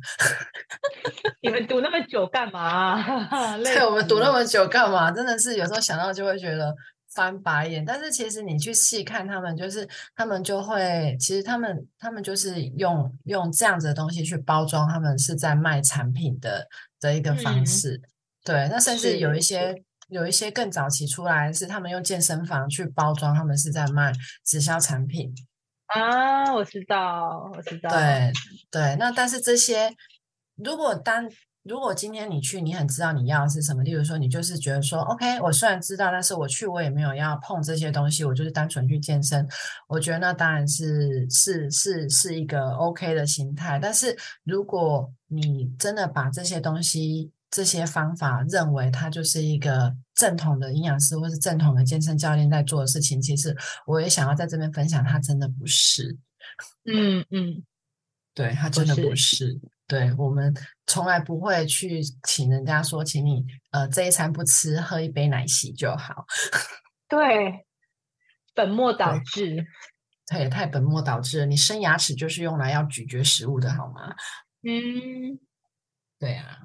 [1.42, 3.02] 你们读那么久干嘛？
[3.62, 5.10] 对，我们读那么久干嘛？
[5.10, 6.74] 真的是有时候想到就会觉得
[7.12, 7.84] 翻白眼。
[7.84, 16.66] 但是其实你去细看他们，就是他们就会，其实他们他们就是用用这样子的东西去包装，他们是在卖产品的
[17.00, 18.00] 的一个方式。
[18.42, 19.74] 对，那甚至有一些
[20.08, 24.12] 有一些更早期出来是他们用健身房去包装，他们是在卖
[24.44, 25.34] 直销产品。
[25.86, 27.90] 啊，我知道，我知道。
[27.90, 28.32] 对
[28.70, 29.94] 对，那但是这些，
[30.56, 31.28] 如果当
[31.62, 39.48] 如果今天你去，你很知道你要的是什么，例如说你就是觉得说，OK，我虽然知道，但是我去我也没有要碰这些东西，我就是单纯去健身。
[39.86, 43.78] 我觉得那当然是是是是一个 OK 的心态。
[43.80, 56.18] 但是如果你真的把这些东西，这些方法认为它就是一个正统的营养师或是正统的健身教练在做的事情，其实我也想要在这边分享，它真的不是。
[56.84, 57.64] 嗯嗯，
[58.34, 59.60] 对，它真的不是。
[59.86, 60.52] 对我们
[60.88, 66.26] 从来不会去请人家说，请你呃这一餐不吃，喝一杯奶昔就好。
[67.08, 67.64] 对，
[68.52, 69.64] 本末倒置。
[70.26, 71.46] 它也太本末倒置了。
[71.46, 74.16] 你生牙齿就是用来要咀嚼食物的好吗？
[74.62, 75.38] 嗯，
[76.18, 76.58] 对啊。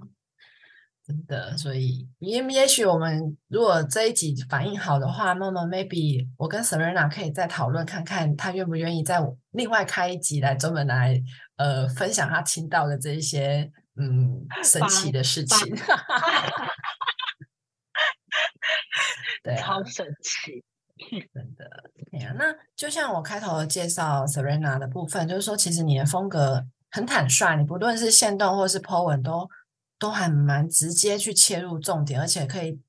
[1.09, 9.19] 真的，所以也也许我们如果这一集反应好的话，那么 maybe 我跟 Serena 可以再讨论看看，他愿不愿意再
[9.49, 11.19] 另外开一集来专门来
[11.55, 15.75] 呃分享他听到的这一些嗯神奇的事情。
[19.41, 20.63] 对，超神奇，
[21.33, 21.65] 真的。
[22.11, 29.49] 哎呀，那就像我开头介绍 Serena 的部分，就是说其实你的风格很坦率，你不论是线动或是 po 文都。
[29.99, 32.79] 都还蛮直接去切入重点，而且可以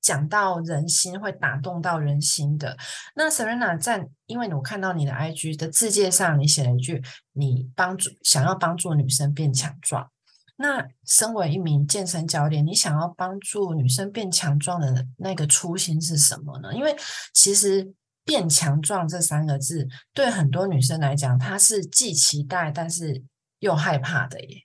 [0.00, 2.76] 讲到人心，会打动到人心的。
[3.14, 10.10] 那 Serena 在，因为我看到你的 IG 的字界上，你写了一句，你帮助想要帮助女生变强壮。
[10.56, 16.72] 那身为一名健身教练，你想要帮助女生变强壮的那个初心是什么呢？
[16.72, 16.94] 因为
[17.34, 17.92] 其实
[18.24, 23.24] 变强壮这三个字，对很多女生来讲，她是既期待但是
[23.58, 24.62] 又害怕的耶。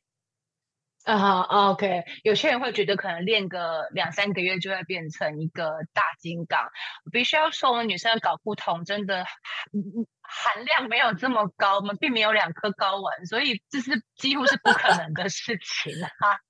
[1.15, 1.41] 啊
[1.71, 6.69] ，OK，有些人会觉得可能练个两三个月就会变成一个大金刚。
[7.13, 9.23] 必须要说，我们女生的睾固酮真的
[10.21, 16.41] 含量没有这么高，我们并没有两颗睾丸，所以这是几乎是不可能的事情哈。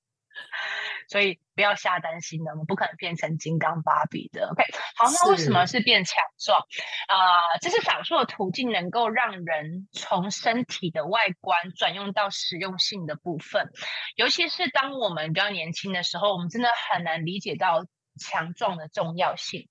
[1.09, 4.49] 所以不要瞎担心了，我们不可能变成金刚芭比的。
[4.49, 4.63] OK，
[4.97, 6.59] 好，那为什么是变强壮？
[7.07, 13.69] 啊，这是少数的途径能够让人从身体的外观转用到实用性的部分，
[14.15, 17.85] 尤其是当我们比较年轻的时候，我们真的很难理解到。
[18.17, 19.69] 强壮的重要性。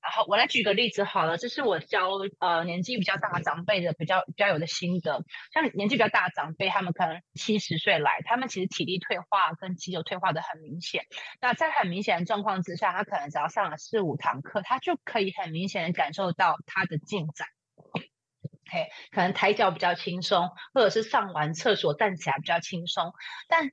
[0.00, 2.08] 然后我来举个例子好了，这是我教
[2.38, 5.24] 呃年纪比较大长辈的比较比较有的心得。
[5.52, 11.04] 像年纪比较大的长辈，他们可能七十岁来，他们其实体力退化跟肌肉退化的很明显。
[11.40, 17.48] 那在很明显的状况之下，他可能只要上了四五堂课，他就可以很明显的感受到他的进展。
[17.92, 23.12] OK，可能抬脚比较轻松，或者是上完厕所站起来比较轻松，
[23.48, 23.72] 但。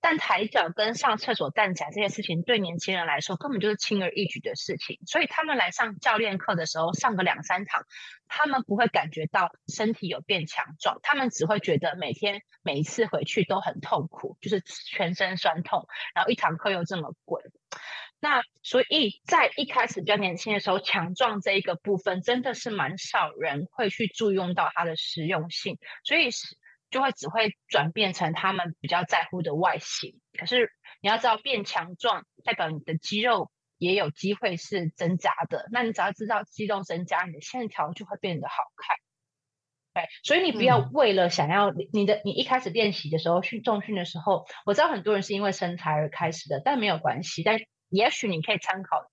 [0.00, 5.00] 但抬脚跟上厕所站起来这些事情，对年轻人来说根本就是轻而易举的事情。
[5.06, 7.84] 所以他们来上教练课的时候，上个两三堂，
[8.28, 17.42] 他们不会感觉到身体有变强壮，他们只会觉得每天每一次回去都很痛苦，就是全身酸痛，然后一堂课又这么贵。
[18.20, 26.56] 那所以在一开始比较年轻的时候，强壮这一个部分真的是蛮少人会去注用到它的实用性，所以是。
[26.90, 30.70] 就会只会转变成他们比较在乎的外形，可是
[31.00, 38.96] 你要知道变强壮代表你的肌肉也有机会是增加的，那你只要知道肌肉增加，你的线条就会变得好看。
[39.94, 49.10] 对，所以你不要为了想要你的你一开始练习的时候训重训的时候，我知道很多人是因为身材而开始的，但没有关系，但也许你可以参考。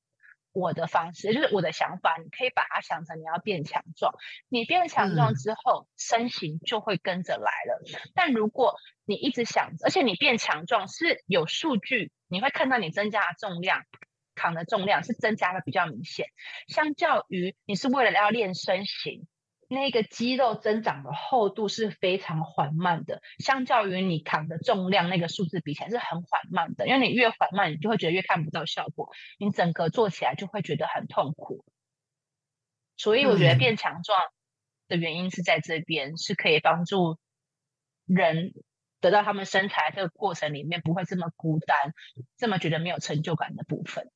[0.54, 4.14] 我的方式就是我的想法，你可以把它想成你要变强壮，
[4.48, 7.82] 你变强壮之后，身形就会跟着来了。
[8.14, 13.84] 但如果你一直想，而且你变强壮是有数据，你会看到你增加的重量，
[14.36, 16.28] 扛的重量是增加的比较明显，
[16.68, 19.28] 相较于你是为了要练身形。
[19.74, 26.88] 那个肌肉增长的厚度是非常缓慢的，相较于你扛的重量那个数字比起来是很缓慢的。
[26.88, 29.10] 因为你越缓慢，你就会觉得越看不到效果，
[29.40, 31.66] 你整个做起来就会觉得很痛苦。
[32.96, 34.20] 所以我觉得变强壮
[34.88, 37.18] 的原因是在这边，是可以帮助
[38.06, 38.54] 人
[39.02, 41.94] 得到他们身材这个过程里面不会这么孤单，
[42.38, 44.12] 这么觉得没有成就感的部分。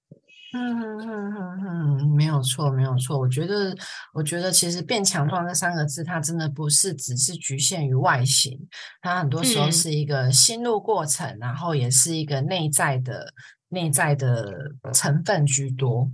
[0.54, 3.20] 嗯嗯嗯嗯嗯，没有错，没有错。
[3.20, 3.76] 我觉得，
[4.14, 8.58] 我觉得其实变强壮这三个字，它真的不是只是局限于外形，
[9.02, 13.34] 它很多时候是一个心路过程，然后也是一个内在的
[13.70, 16.10] 内在的成分居多。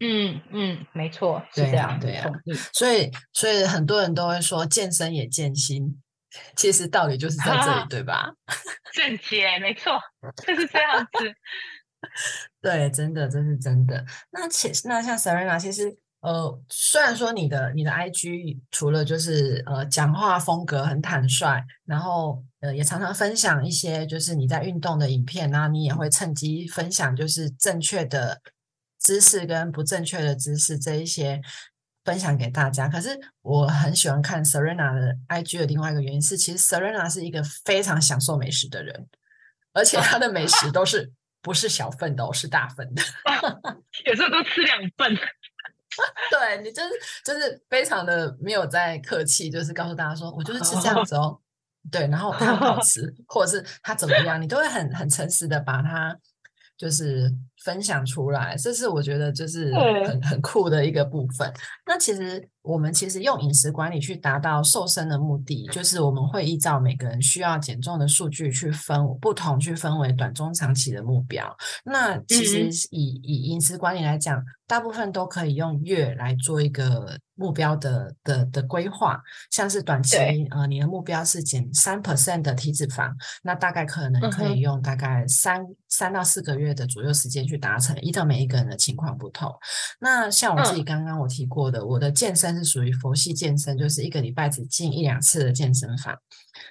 [0.00, 2.30] 嗯嗯，没错，对呀对啊。
[2.74, 6.02] 所以所以很多人都会说健身也健心，
[6.56, 8.30] 其实道理就是在这里， 对吧？
[8.92, 9.98] 正解，没错，
[10.46, 11.34] 就是这样子。
[12.60, 14.04] 对，真的，这是真的。
[14.30, 28.40] 那其实那像 Serena，其实呃，虽然说你的你的 IG 除了就是呃讲话风格很坦率，然后呃也常常分享一些就是你在运动的影片，然后你也会趁机分享就是正确的
[28.98, 31.42] 知识跟不正确的知识这一些
[32.06, 32.88] 分享给大家。
[32.88, 33.10] 可是
[33.42, 39.06] 我很喜欢看 Serena 的 IG 的另外一个原因是，其实 Serena 是一个非常享受美食的人，
[39.74, 41.12] 而且她的美食都是。
[41.44, 43.02] 不是小份的，哦是大份的，
[44.06, 45.14] 有时候都吃两份。
[46.28, 46.88] 对你就是
[47.24, 51.38] 就是非常的没有在客气，就是告诉大家说我就是吃这样子哦。
[51.92, 56.18] 对，然后它好吃，或者是它怎么样，你都会很很诚实的把它
[56.76, 57.30] 就是
[57.64, 58.56] 分享出来。
[58.56, 59.74] 这是我觉得就是
[60.06, 61.52] 很很酷的一个部分。
[61.86, 62.48] 那其实。
[62.64, 71.54] 我们其实用饮食管理去达到瘦身的目的，就是我们会依照每个人需要减重的数据去分不同，去分为短、中、长期的目标。
[71.84, 79.20] 那其实以以饮食管理来讲，大部分都可以用月来做一个目标的的的规划。
[79.50, 80.16] 像是短期，
[80.50, 83.12] 呃，你的目标是减三 percent 的体脂肪，
[83.42, 89.52] 那大概可能可以用大概三三到四个月的左右时间去达成，依照每一个人的情况不同。
[89.98, 92.44] 那像我自己刚刚我提过的，我的健身。
[92.54, 96.14] 是属于佛系健身，就是一个礼拜只进一两次的健身房。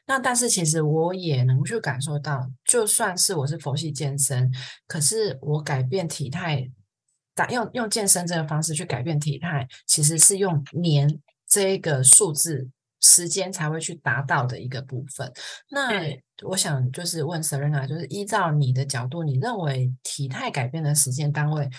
[0.06, 4.50] 那但是其实我也能去感受到，就算是我是佛系健身，
[4.88, 6.70] 可是我改变体态，
[7.34, 11.20] 打用用健身这个方式去改变体态，其实是用年
[11.50, 12.70] 这个数字
[13.02, 15.30] 时间才会去达到的一个部分。
[15.70, 15.90] 那
[16.42, 21.70] 我想就是问 Serena，就是依照你的角度，你认为体态改变的时间单位？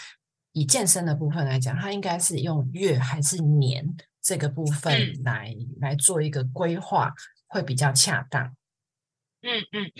[0.53, 3.85] 以健身的部分来讲，它应该是用月还是年
[4.23, 7.13] 这个部分来来做一个规划，
[7.49, 8.55] 会比较恰当。
[9.43, 9.91] 嗯嗯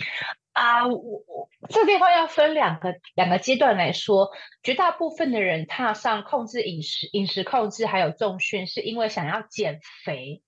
[0.53, 4.31] 啊，我我这地方要分两个两个阶段来说，
[4.63, 10.41] 绝大部分的人踏上控制饮食、饮食控制还有重训，是因为想要减肥。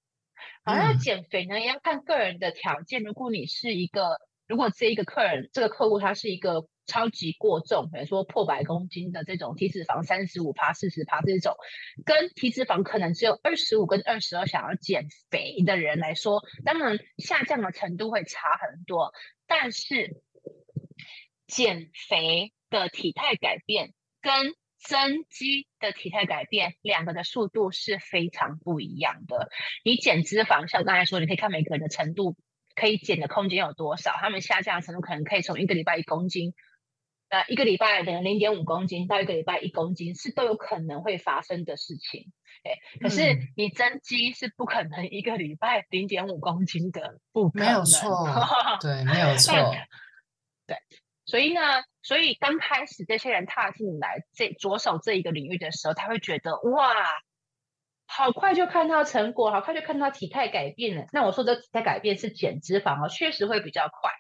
[0.65, 3.03] 好，像减肥呢，也要看个人的条件。
[3.03, 6.69] 如果你是一个，如果这一个客人，这个客户他是一个。
[6.89, 11.57] 超级过重，比如说破百公斤的这种体脂肪三十五趴、四十趴这种，
[12.05, 19.13] 跟体脂肪可能只有二十五跟二十二想要减肥的人来说，当然下降的程度会差很多。
[19.49, 20.23] 但是
[21.49, 29.49] 减肥的体态改变跟增肌的体态改变，两个的速度是非常不一样的。
[29.85, 32.37] 你减脂肪，像刚才说，你可以看每个人的程度
[32.75, 36.55] 可以减的空间有多少，他们下降的程度可能可以从一个礼拜一公斤。
[37.29, 42.31] 呃，一个礼拜等零点五公斤到一个礼拜一公斤是都有可能会发生的事情，
[42.63, 48.29] 哎，可是你增肌是不可能一个礼拜零点五公斤的，不可能，没有错，
[48.81, 49.53] 对，没有 错，
[50.69, 50.77] 对，
[51.27, 51.61] 所以呢，
[52.03, 56.95] 所以刚开始这些人踏进来这着手这一个领域的时候，他会觉得哇，
[58.07, 61.07] 好快就看到成果，好快就看到体态改变了。
[61.13, 64.11] 那我说的体态改变是减脂肪哦，确实会比较快，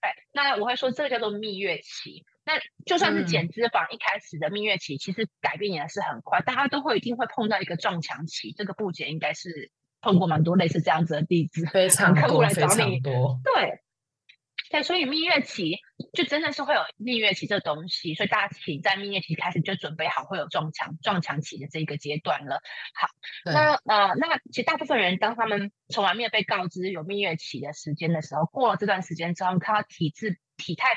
[0.00, 2.24] 哎，那我会说这个叫做蜜月期。
[2.44, 2.54] 那
[2.86, 8.52] 就算是减脂肪，一开始的蜜月期其实改变也是很快，大家都会一定会碰到一个撞墙期。
[8.56, 9.70] 这个布姐应该是
[10.00, 13.00] 碰过蛮多类似这样子的例子，非常多，来找你。
[13.00, 13.82] 对，
[14.70, 15.78] 对，所以蜜月期
[16.12, 22.60] 就真的是会有蜜月期这东西，所以大家请在蜜月期开始就准备好会有撞墙撞墙期的这个阶段了。
[22.94, 23.08] 好，
[23.44, 30.88] 那呃，那其实大部分人当他们从来没有被告知有蜜月期的时间的时候，过了这段时间之后，看到体质体态。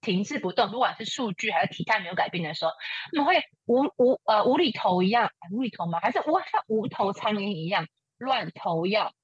[0.00, 2.72] 停滞不动，不管是数据还是体态没有改变的时候，
[3.16, 5.98] 他们会无无呃无厘头一样，无厘头吗？
[5.98, 9.14] 还是无像无头苍蝇一样乱投药？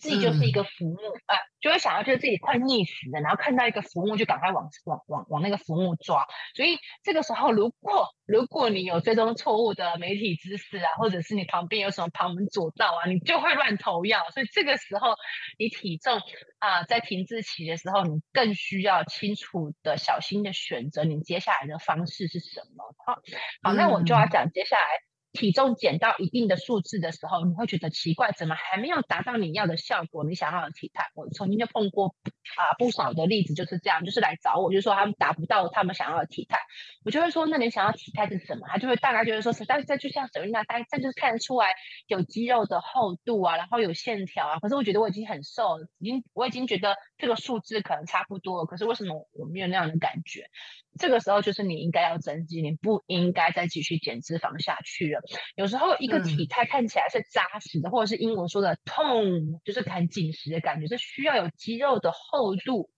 [0.00, 0.96] 自己就是一个浮木，
[1.26, 6.26] 啊，就会想要就是自己快溺死了，然后看到一个浮木就赶快往往往往那个浮木抓。
[6.56, 14.24] 所以这个时候，如果如果你有追踪错误的媒体知识啊，或者是你旁边有什么旁门左道啊，你就会乱投药。
[14.32, 15.14] 所以这个时候，
[15.58, 16.18] 你体重
[16.58, 22.94] 啊在停滞期的时候，你更需要清楚的、小心的选择你接下来的方式是什么。
[23.04, 23.18] 好，
[23.62, 24.82] 好，那我就要讲接下来
[25.32, 30.24] 体重减到一定的数字的时候，你会觉得奇怪，怎么还没有达到你要的效果？
[30.24, 32.16] 你想要的体态，我曾经就碰过
[32.56, 36.58] 啊不少的例子，就是这样，就是来找我，就说他们达不到他们想要的体态，
[37.04, 38.66] 我就会说，那你想要体态是什么？
[38.68, 41.68] 他就会大概就是说，但是这就像沈云娜，大概就是看得出来
[42.06, 44.58] 有肌肉的厚度啊，然后有线条啊。
[44.58, 48.66] 可是我觉得我已经很瘦，了，已经我已经觉得这个数字可能差不多了。
[48.66, 50.50] 可是为什么我没有那样的感觉？
[50.98, 55.19] 这个时候就是你应该要增肌，你不应该再继续减脂肪下去了。
[55.54, 62.90] 有时候一个体态看起来是扎实的，或者是英文说的痛，就是很紧实的感觉，是需要有肌肉的厚度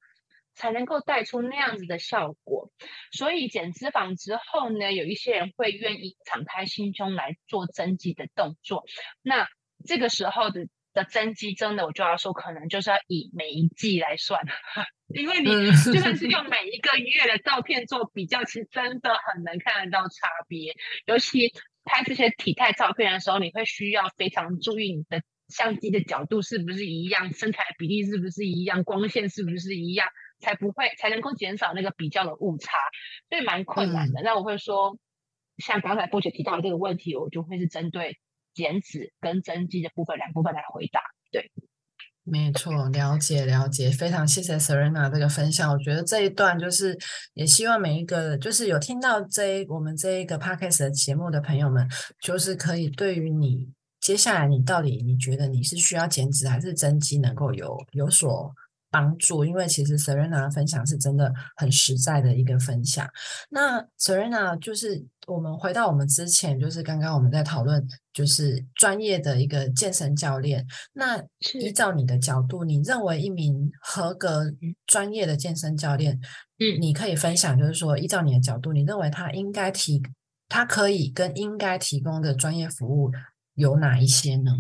[0.55, 2.71] 才能够带出那样子的效果。
[3.13, 8.85] 所以减脂肪之后呢，有一些人会愿意敞开心胸来做增肌的动作。
[9.23, 9.49] 那
[9.85, 14.43] 这个时候的的增肌，真的我就要说，可能就是要以每一季来算。
[15.15, 20.75] 因为你就算是用 每一个月的照片做比较，其实真的很能看得到差别。
[21.07, 21.53] 尤其
[21.85, 30.09] 拍这些体态照片的时候，你会需要非常注意你的相机的角度是不是一样，身材比例是不是一样，光线是不是一样，
[30.39, 32.77] 才不会才能够减少那个比较的误差，
[33.29, 34.23] 所以蛮困难的。
[34.23, 34.97] 那我会说，
[35.59, 38.19] 像刚才波姐提到的这个问题，我就会是针对
[38.55, 41.01] 减脂跟增肌的部分两部分来回答。
[41.31, 41.51] 对。
[42.25, 45.73] 没错，了解了解，非常谢谢 Serena 这个分享。
[45.73, 46.97] 我觉得这一段就是
[47.35, 51.85] 也希望每一个就是有听到这我们这一个 podcast 的节目的朋友们，
[52.21, 53.69] 就是可以对于你
[54.01, 58.55] 接下来你到底你觉得你是需要减脂还是增肌，能够有有所。
[58.93, 63.09] 帮助，因为其实 Serena 的分享是真的很实在的一个分享。
[63.49, 67.83] 那 Serena 就是我们回到我们之前，就是刚刚我们在讨论，
[68.13, 70.67] 就是专业的一个健身教练。
[70.93, 71.19] 那
[71.59, 74.45] 依照你的角度，你认为一名合格
[74.87, 76.21] 专业的健身教练，
[76.59, 80.03] 嗯，你可以分享，就是说依照你的角度，你认为他应该提，
[80.51, 83.11] 他可以跟应该提供的专业服务
[83.55, 84.53] 有哪一些呢？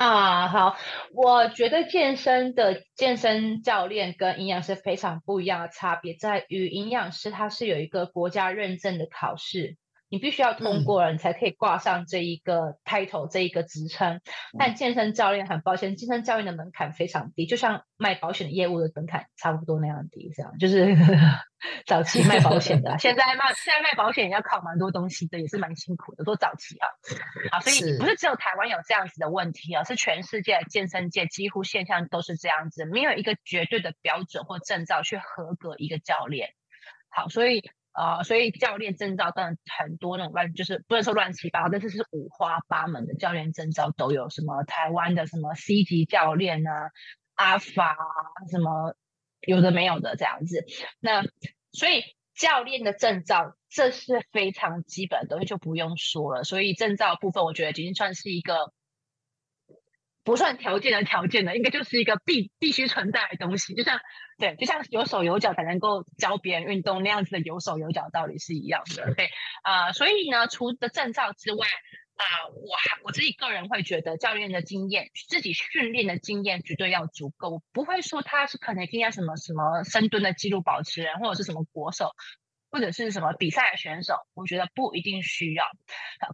[0.00, 0.78] 啊，好，
[1.12, 9.76] 我觉得健身的健身教练跟营养师非常不一样的差别在于，营养师他是有一个国家认证的考试。
[10.10, 14.20] 你必须要通过了，你才可以挂上这一个 title 这一个职称。
[14.58, 20.96] 但健身教练很抱歉，健身教练的门槛非常低，就像卖保险业务的门槛差不多那样低，这样就是
[21.86, 22.94] 早期卖保险的。
[22.98, 26.24] 现在卖现在卖保险也要考蛮多东西的，也是蛮辛苦的。
[26.24, 26.88] 都早期啊，
[27.52, 36.50] 好，所以不是只有台湾有这样子的问题啊，是全世界健身界几乎现象都是这样子，没有一个绝对的标准或证照去合格一个教练。
[37.10, 37.70] 好，所以。
[37.92, 44.28] 啊，所以教练证照当然很多那种乱，就是不能说乱七八糟，但是是五花八门的教练证照都有。
[44.30, 46.90] 什么台湾的什么 C 级教练啊，
[47.34, 47.96] 阿法
[48.50, 48.94] 什么
[49.40, 50.64] 有的没有的这样子。
[51.00, 51.22] 那
[51.72, 52.02] 所以
[52.34, 56.44] 教练的证照这是非常基本的东西，就不用说了。
[56.44, 58.72] 所以证照部分，我觉得已经算是一个。
[60.22, 64.00] 不算条件的条件的，应该就是一个必必须存在的东西，就像
[64.38, 69.14] 对，就像有手有脚才能够教别人运动那样子的有手有脚道理是一样的。
[69.14, 69.30] 对
[69.62, 71.66] 啊，所以呢，除了证照之外
[72.16, 82.10] 啊，我还我自己个人会觉得教练的经验，自己训练的经验绝对要足够，不会说他是可能一定要什么什么深蹲的记录保持人或者是什么国手。
[82.70, 85.66] 或者是什么比赛的选手，我觉得不一定需要，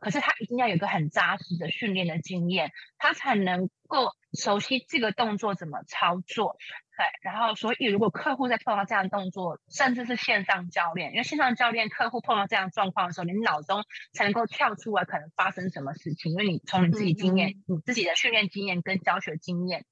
[0.01, 6.57] 可是他一定要有一个很扎实的训练的经验，他才能够熟悉这个动作怎么操作。
[6.97, 13.85] 对，然后所以如果客户在碰到这样的动作，甚至是线上教练，因为线上教练客户碰到这样状况的时候，你脑中
[14.15, 19.85] 才能够跳出来可能发生什么事情，因为你从你自己经验、你自己的训练经验跟教学经验，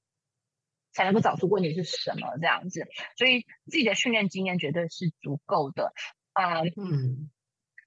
[0.93, 2.89] 才能够找出问题是什么这样子。
[3.19, 5.93] 所以自己的训练经验绝对是足够的。
[6.35, 7.31] 啊，嗯，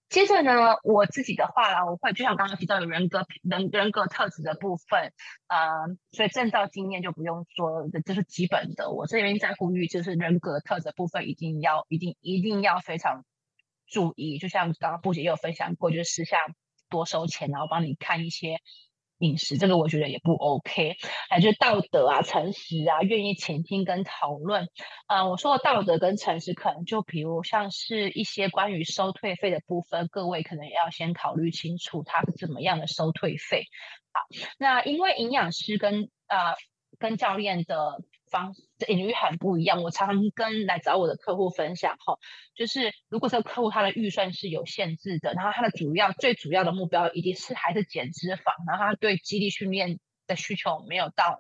[0.09, 5.13] 接着呢，我自己的话啦，我会就像刚刚提到有人格人人格特质的部分，
[5.47, 8.89] 啊，所以证照经验就不用说，这是基本的。
[8.89, 13.23] 我这边在呼吁，就是人格特质部分一定要一定一定要非常
[13.85, 14.39] 注意。
[14.39, 16.37] 就像刚刚布姐也有分享过，就是私下
[16.89, 18.57] 多收钱，然后帮你看一些。
[19.19, 20.95] 饮食这个我觉得也不 OK，
[21.29, 24.67] 还就是道德啊、诚实啊、愿意倾听跟讨论。
[25.07, 33.63] 啊，我说的道德跟诚实，可能就比如像是一些关于收退费的部分，各位可能也要先考虑清楚它是怎么样的收退费。
[34.11, 34.21] 好，
[34.57, 36.55] 那因为营养师跟呃
[36.99, 38.01] 跟教练的。
[38.29, 42.17] 方式领域很不一样，我常常跟来找我的客户分享哈，
[42.55, 51.39] 就是如果这个客户他的预算是有限制的，然后他的主要最主要的目标一定是还是减脂肪，然后他对肌力训练的需求没有到，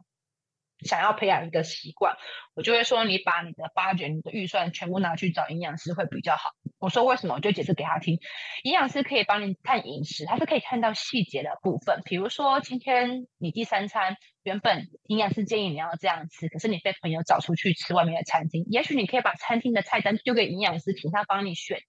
[0.79, 2.15] 想要培养一个习惯，
[2.53, 6.51] 我就会说你把你的 budget、你的预算全部拿去找营养师会比较好。
[6.79, 8.19] 我说为什么，我就解释给他听。
[8.63, 12.01] 营养师可以帮你看饮食，他是可以看到细节的部分。
[12.05, 14.15] 比如说，今天你第三餐
[14.47, 21.81] 原本营养师建议你要这样吃，可是你被朋友找出去吃外面的餐厅，也许你可以把餐厅的菜单丢给营养师，请他帮你选，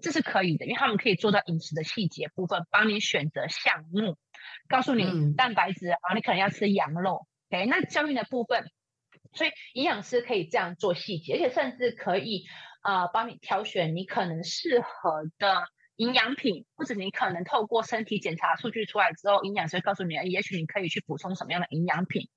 [0.00, 4.16] 这是可以的，因为他们可以做到饮食的细节部分，帮你选择项目，
[4.66, 7.26] 告诉你蛋白质啊，你可能要吃羊肉。
[7.50, 8.64] OK，那教育的部分，
[9.34, 12.46] 所以营养师可以这样做细节，而且甚至可以。
[12.82, 15.64] 呃，帮你挑选你可能适合的
[16.00, 22.30] 营养品，或者你可能透过身体检查数据出来之后，营养师会告诉你，也许你可以去补充什么样的营养品。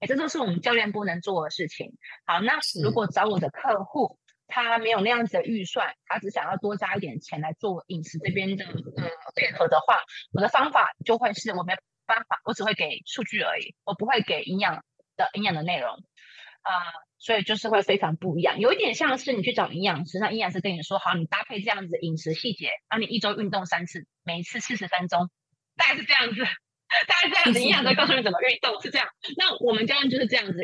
[0.00, 1.96] 哎，这都是我们教练不能做的事情。
[2.26, 10.00] 好，那如果找我的客户，他没有那样子的预算，他只想要多加一点钱来做饮食这边的呃配合的话，
[10.32, 14.84] 我的方法就会是我没办法，我只会给数据而已，我不会给营养
[15.16, 15.92] 的营养的内容
[16.62, 16.72] 啊。
[17.24, 25.30] 所以就是会非常不一样，有一点像是你去找营养师，那营养师跟你说好，你搭配这样子饮食细节，然后你一周运动三次，每一次四十分钟，
[25.74, 29.08] 大概是这样子，大概这样子，营养师告诉你怎么运动是这样。
[29.38, 30.58] 那我们教练就是这样子，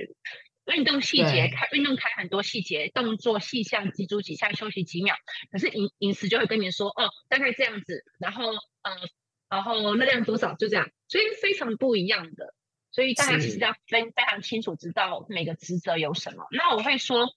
[0.75, 5.17] 运动细节开运动开很多细节，动作细项几组几下休息几秒，
[5.51, 8.45] 可是饮饮食就会跟你说哦，大概这样子，然后
[8.83, 8.93] 呃，
[9.49, 12.53] 然后热量多少就这样，所以非常不一样的。
[12.93, 16.47] 所以大家其实要非非常清楚知道每个职责有什么。
[16.51, 17.28] 那我会说，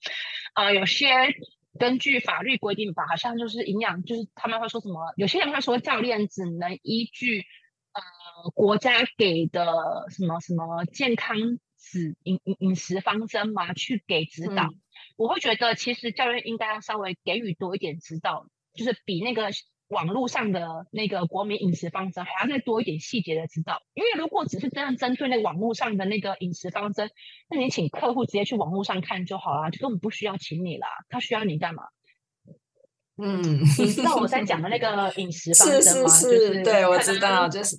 [0.54, 1.08] 呃，有些
[1.78, 5.12] 根据法律规定吧，好像就是营养，就是他们会说什么？
[5.16, 7.40] 有些人会说教练只能依据
[7.92, 11.36] 呃国家给的什么什么健康
[11.78, 14.68] 指饮饮饮食方针嘛，去给指导。
[15.16, 19.50] 我会觉得其实教练应该要稍微给予多一点指导，就是比那个。
[19.94, 23.80] 网络上的那个国民饮食方针，还要再多一点细节的指导。
[23.94, 27.10] 因为如果只是这样针对那个网络上的那个饮食方针，
[27.48, 30.88] 那你请客户直接去网络上看就好了，就根本不需要请你啦。
[31.08, 31.84] 他需要你干嘛？
[33.16, 36.08] 嗯， 你知道我在讲的那个饮食方针吗？
[36.08, 37.78] 是是是，对我知道，就是。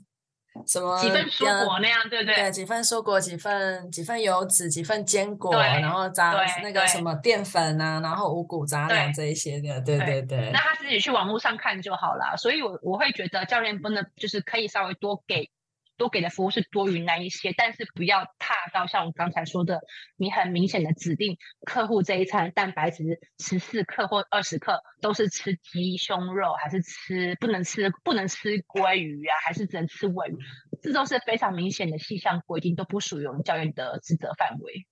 [0.65, 2.35] 什么几份蔬果那样，对不对？
[2.35, 6.33] 对，几份蔬果，几份几份油脂，几份坚果，然后杂
[6.63, 10.51] 那个什么淀粉啊，然后五谷杂粮这一些的，对对对。
[10.51, 12.35] 那他自己去网络上看就好了。
[12.37, 15.49] 所以，我我会觉得教练不能就是可以稍微多给。
[15.97, 19.81] 多给的服务是多于那一些，但是不要踏到像我刚才说的，
[20.17, 30.37] 你很明显的指定客户这一餐蛋白质十四克或二十克都是吃鸡胸肉，还是吃不能吃不能吃鲑鱼啊，还是只能吃尾鱼，
[30.81, 34.85] 这都是非常明显的细项规定，都不属于我们教练的职责范围。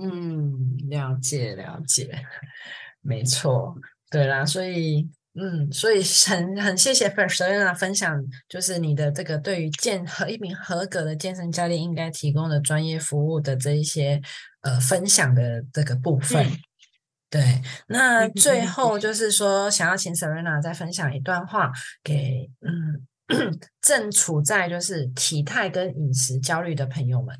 [0.00, 2.24] 嗯，了解了解，
[3.00, 3.76] 没错，
[4.10, 5.10] 对啦，所以。
[5.38, 14.20] 嗯，所以很很谢谢 first Serena 分享，就是你的这个对于健和一名合格的健身教练应该提供的专业服务的这一些
[14.62, 16.46] 呃分享的这个部分。
[17.28, 21.70] 对，那最后就是说，想要请 Serena 再分享一段话
[22.02, 23.06] 给嗯
[23.82, 27.36] 正处在就是体态跟饮食焦虑的朋友们。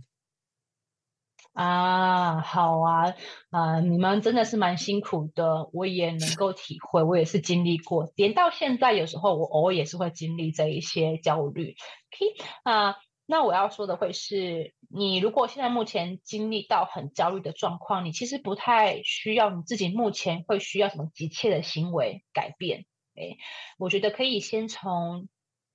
[1.56, 3.14] 啊，好啊，
[3.48, 11.74] 啊，你们真的是蛮辛苦的，我也能够体会，我也是经历过，连到现在有时候我偶尔也是会经历这一些焦虑。
[12.12, 22.84] OK，啊，那我要说的会是，你如果现在目前经历到很焦虑的状况，你其实不太需要你自己目前会需要什么急切的行为改变。
[23.14, 23.38] 哎，
[23.78, 25.26] 我觉得可以先从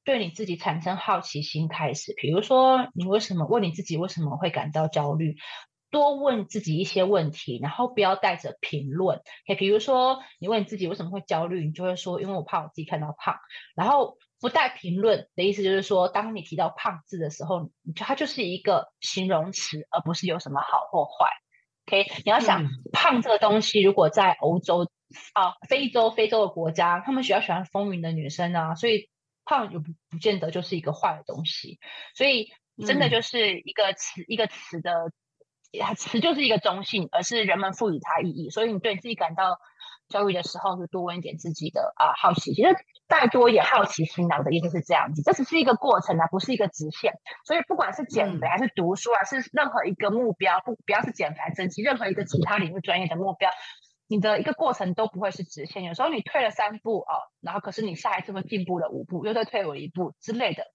[0.04, 5.38] 对你自己产生好奇心开始，比如说你为什么问你自己为什么会感到焦虑？
[5.92, 9.18] 多问自己一些问题，然后不要带着评论。
[9.46, 13.36] OK，比如说你问你自己为什么会焦虑，你就会说因为我怕我自己看到胖。
[13.76, 21.28] 然后不带评论的意思就是说，当你提到胖字的时候，它就是一个形容词，而不是有什么好或坏。
[21.88, 24.90] OK，你要想胖这个东西，如果在欧洲
[25.34, 29.10] 啊、非洲、非洲的国家，他们比较喜欢风云的女生啊，所以
[29.44, 31.80] 胖又不不见得就是一个坏的东西。
[32.16, 32.48] 所以
[32.88, 35.12] 真的就是一个词，一个词的。
[35.80, 38.50] 它词就是一个中性，而是人们赋予它意义。
[38.50, 39.58] 所以你对自己感到
[40.10, 42.76] 焦虑的时候，就多问一点自己的啊好奇，其实
[43.08, 44.40] 再多一点好奇心啊。
[44.40, 47.14] 我的意思是这样子，这只是一个过程啊，不是一个直线。
[47.46, 53.50] 所以不管是减肥还是读书啊，是任何一个目标，不不要是减肥、增肌，任何一个其他领域专业的目标，
[54.08, 55.84] 你的一个过程都不会是直线。
[55.84, 60.66] 有时候你退了三步哦，然后可是你下一次会进步了五步，又再退了一步之类的，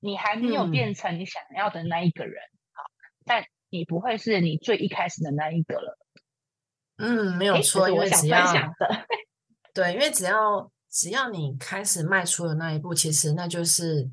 [0.00, 2.34] 你还没有变成你想要的那一个人
[2.74, 2.84] 好，
[3.24, 3.46] 但。
[3.72, 5.98] 你不会是你最一开始的那一个了，
[6.98, 8.44] 嗯，没有错，因为只要
[9.72, 14.06] 对，因为只要只要你开始迈出的那一步，其实那就是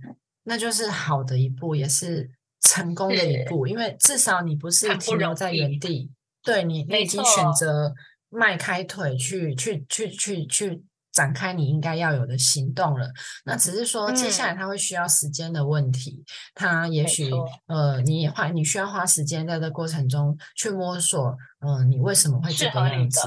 [0.43, 2.31] 那就是好的一步，也是
[2.61, 6.09] 成功的一步，因为至少你不是停留在原地，
[6.41, 7.93] 对你你已经选择
[8.29, 10.81] 迈开腿去去去去去
[11.19, 13.11] 展开你应该要有的行动了。
[13.43, 16.23] 那只是说接下来他会需要时间的问题，
[16.55, 17.29] 他也许
[17.67, 23.19] 呃，你也花你需要花时间在这过程中去摸索，嗯，你为什么会这个样子？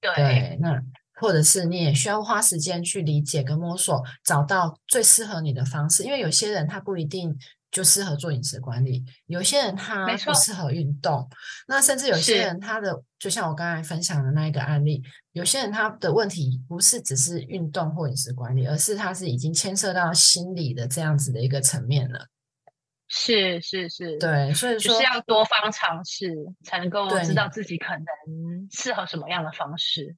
[0.00, 0.78] 对，那。
[1.18, 6.04] 或者是你也需要花时间去理解跟摸索，找到最适合你的方式。
[6.04, 7.34] 因为有些人他不一定
[7.76, 11.28] 就适合做饮食管理，有些人他不适合运动，
[11.68, 15.02] 那甚至有些人他的就像我刚才分享的那一个案例，
[15.32, 22.28] 有些人他的问题不是只是运动或饮食管理，而是他是已经牵涉到心理的这样子的一个层面了。
[23.08, 28.06] 是是是，对，所以说是要多方尝试，才能够知道自己可能
[28.70, 30.16] 适合什么样的方式。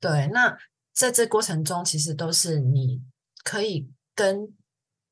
[0.00, 0.56] 对，那
[0.94, 3.02] 在这过程中，其实都是你
[3.44, 4.56] 可以跟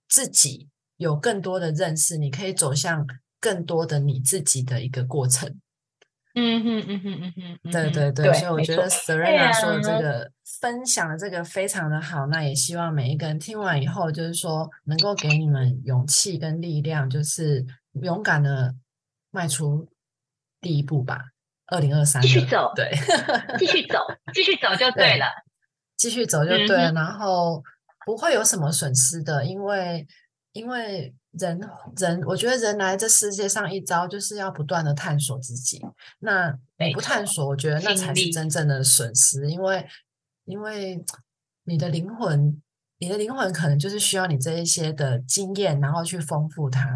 [0.08, 3.06] 自己有更多的认识，你可以走向
[3.40, 5.58] 更多的你自己的一个过程。
[6.36, 7.32] 嗯哼嗯哼嗯
[7.62, 10.28] 哼，对对对，所以我觉得 Serena 说的这个
[10.60, 17.64] 分享的这个非常的好，那也希望每一个人听完以后，就是说能够给你们勇气跟力量，就是
[18.02, 18.74] 勇敢的
[19.30, 19.88] 迈出
[20.60, 21.20] 第一步吧。
[21.66, 22.90] 二零二三，继续走，对，
[23.58, 23.98] 继续走，
[24.34, 25.26] 继续走就对了，
[25.96, 27.62] 继续走就对了，然后
[28.04, 30.06] 不会有什么损失的，因为
[30.54, 31.60] 因为人
[31.96, 35.82] 人，我觉得人来这世界上一遭就是要不断的探索自己，
[36.20, 39.84] 那你不探索，我觉得那才是真正的损失，因为
[40.44, 41.04] 因为
[41.64, 42.62] 你的灵魂，
[42.98, 46.88] 你的灵魂可能就是需要你这一些的经验，然后去丰富它。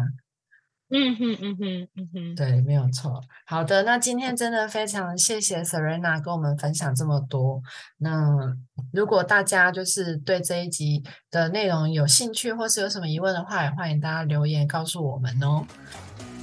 [0.91, 3.21] 嗯哼嗯哼嗯哼，对，没有错。
[3.45, 7.61] 好的，那今天真的非常谢谢 Serena 跟我们分享这么多。
[7.97, 8.55] 那
[8.91, 15.63] 如果大家就是对这一集的内容有兴趣，或是有什么疑问的话，也欢迎大家留言告诉我们哦。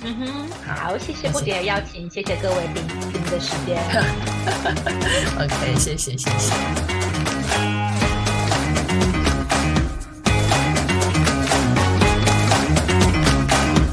[0.04, 3.82] 嗯哼，好，谢谢不姐的邀请，谢谢各位聆听的时间。
[5.42, 6.52] OK，谢谢谢谢。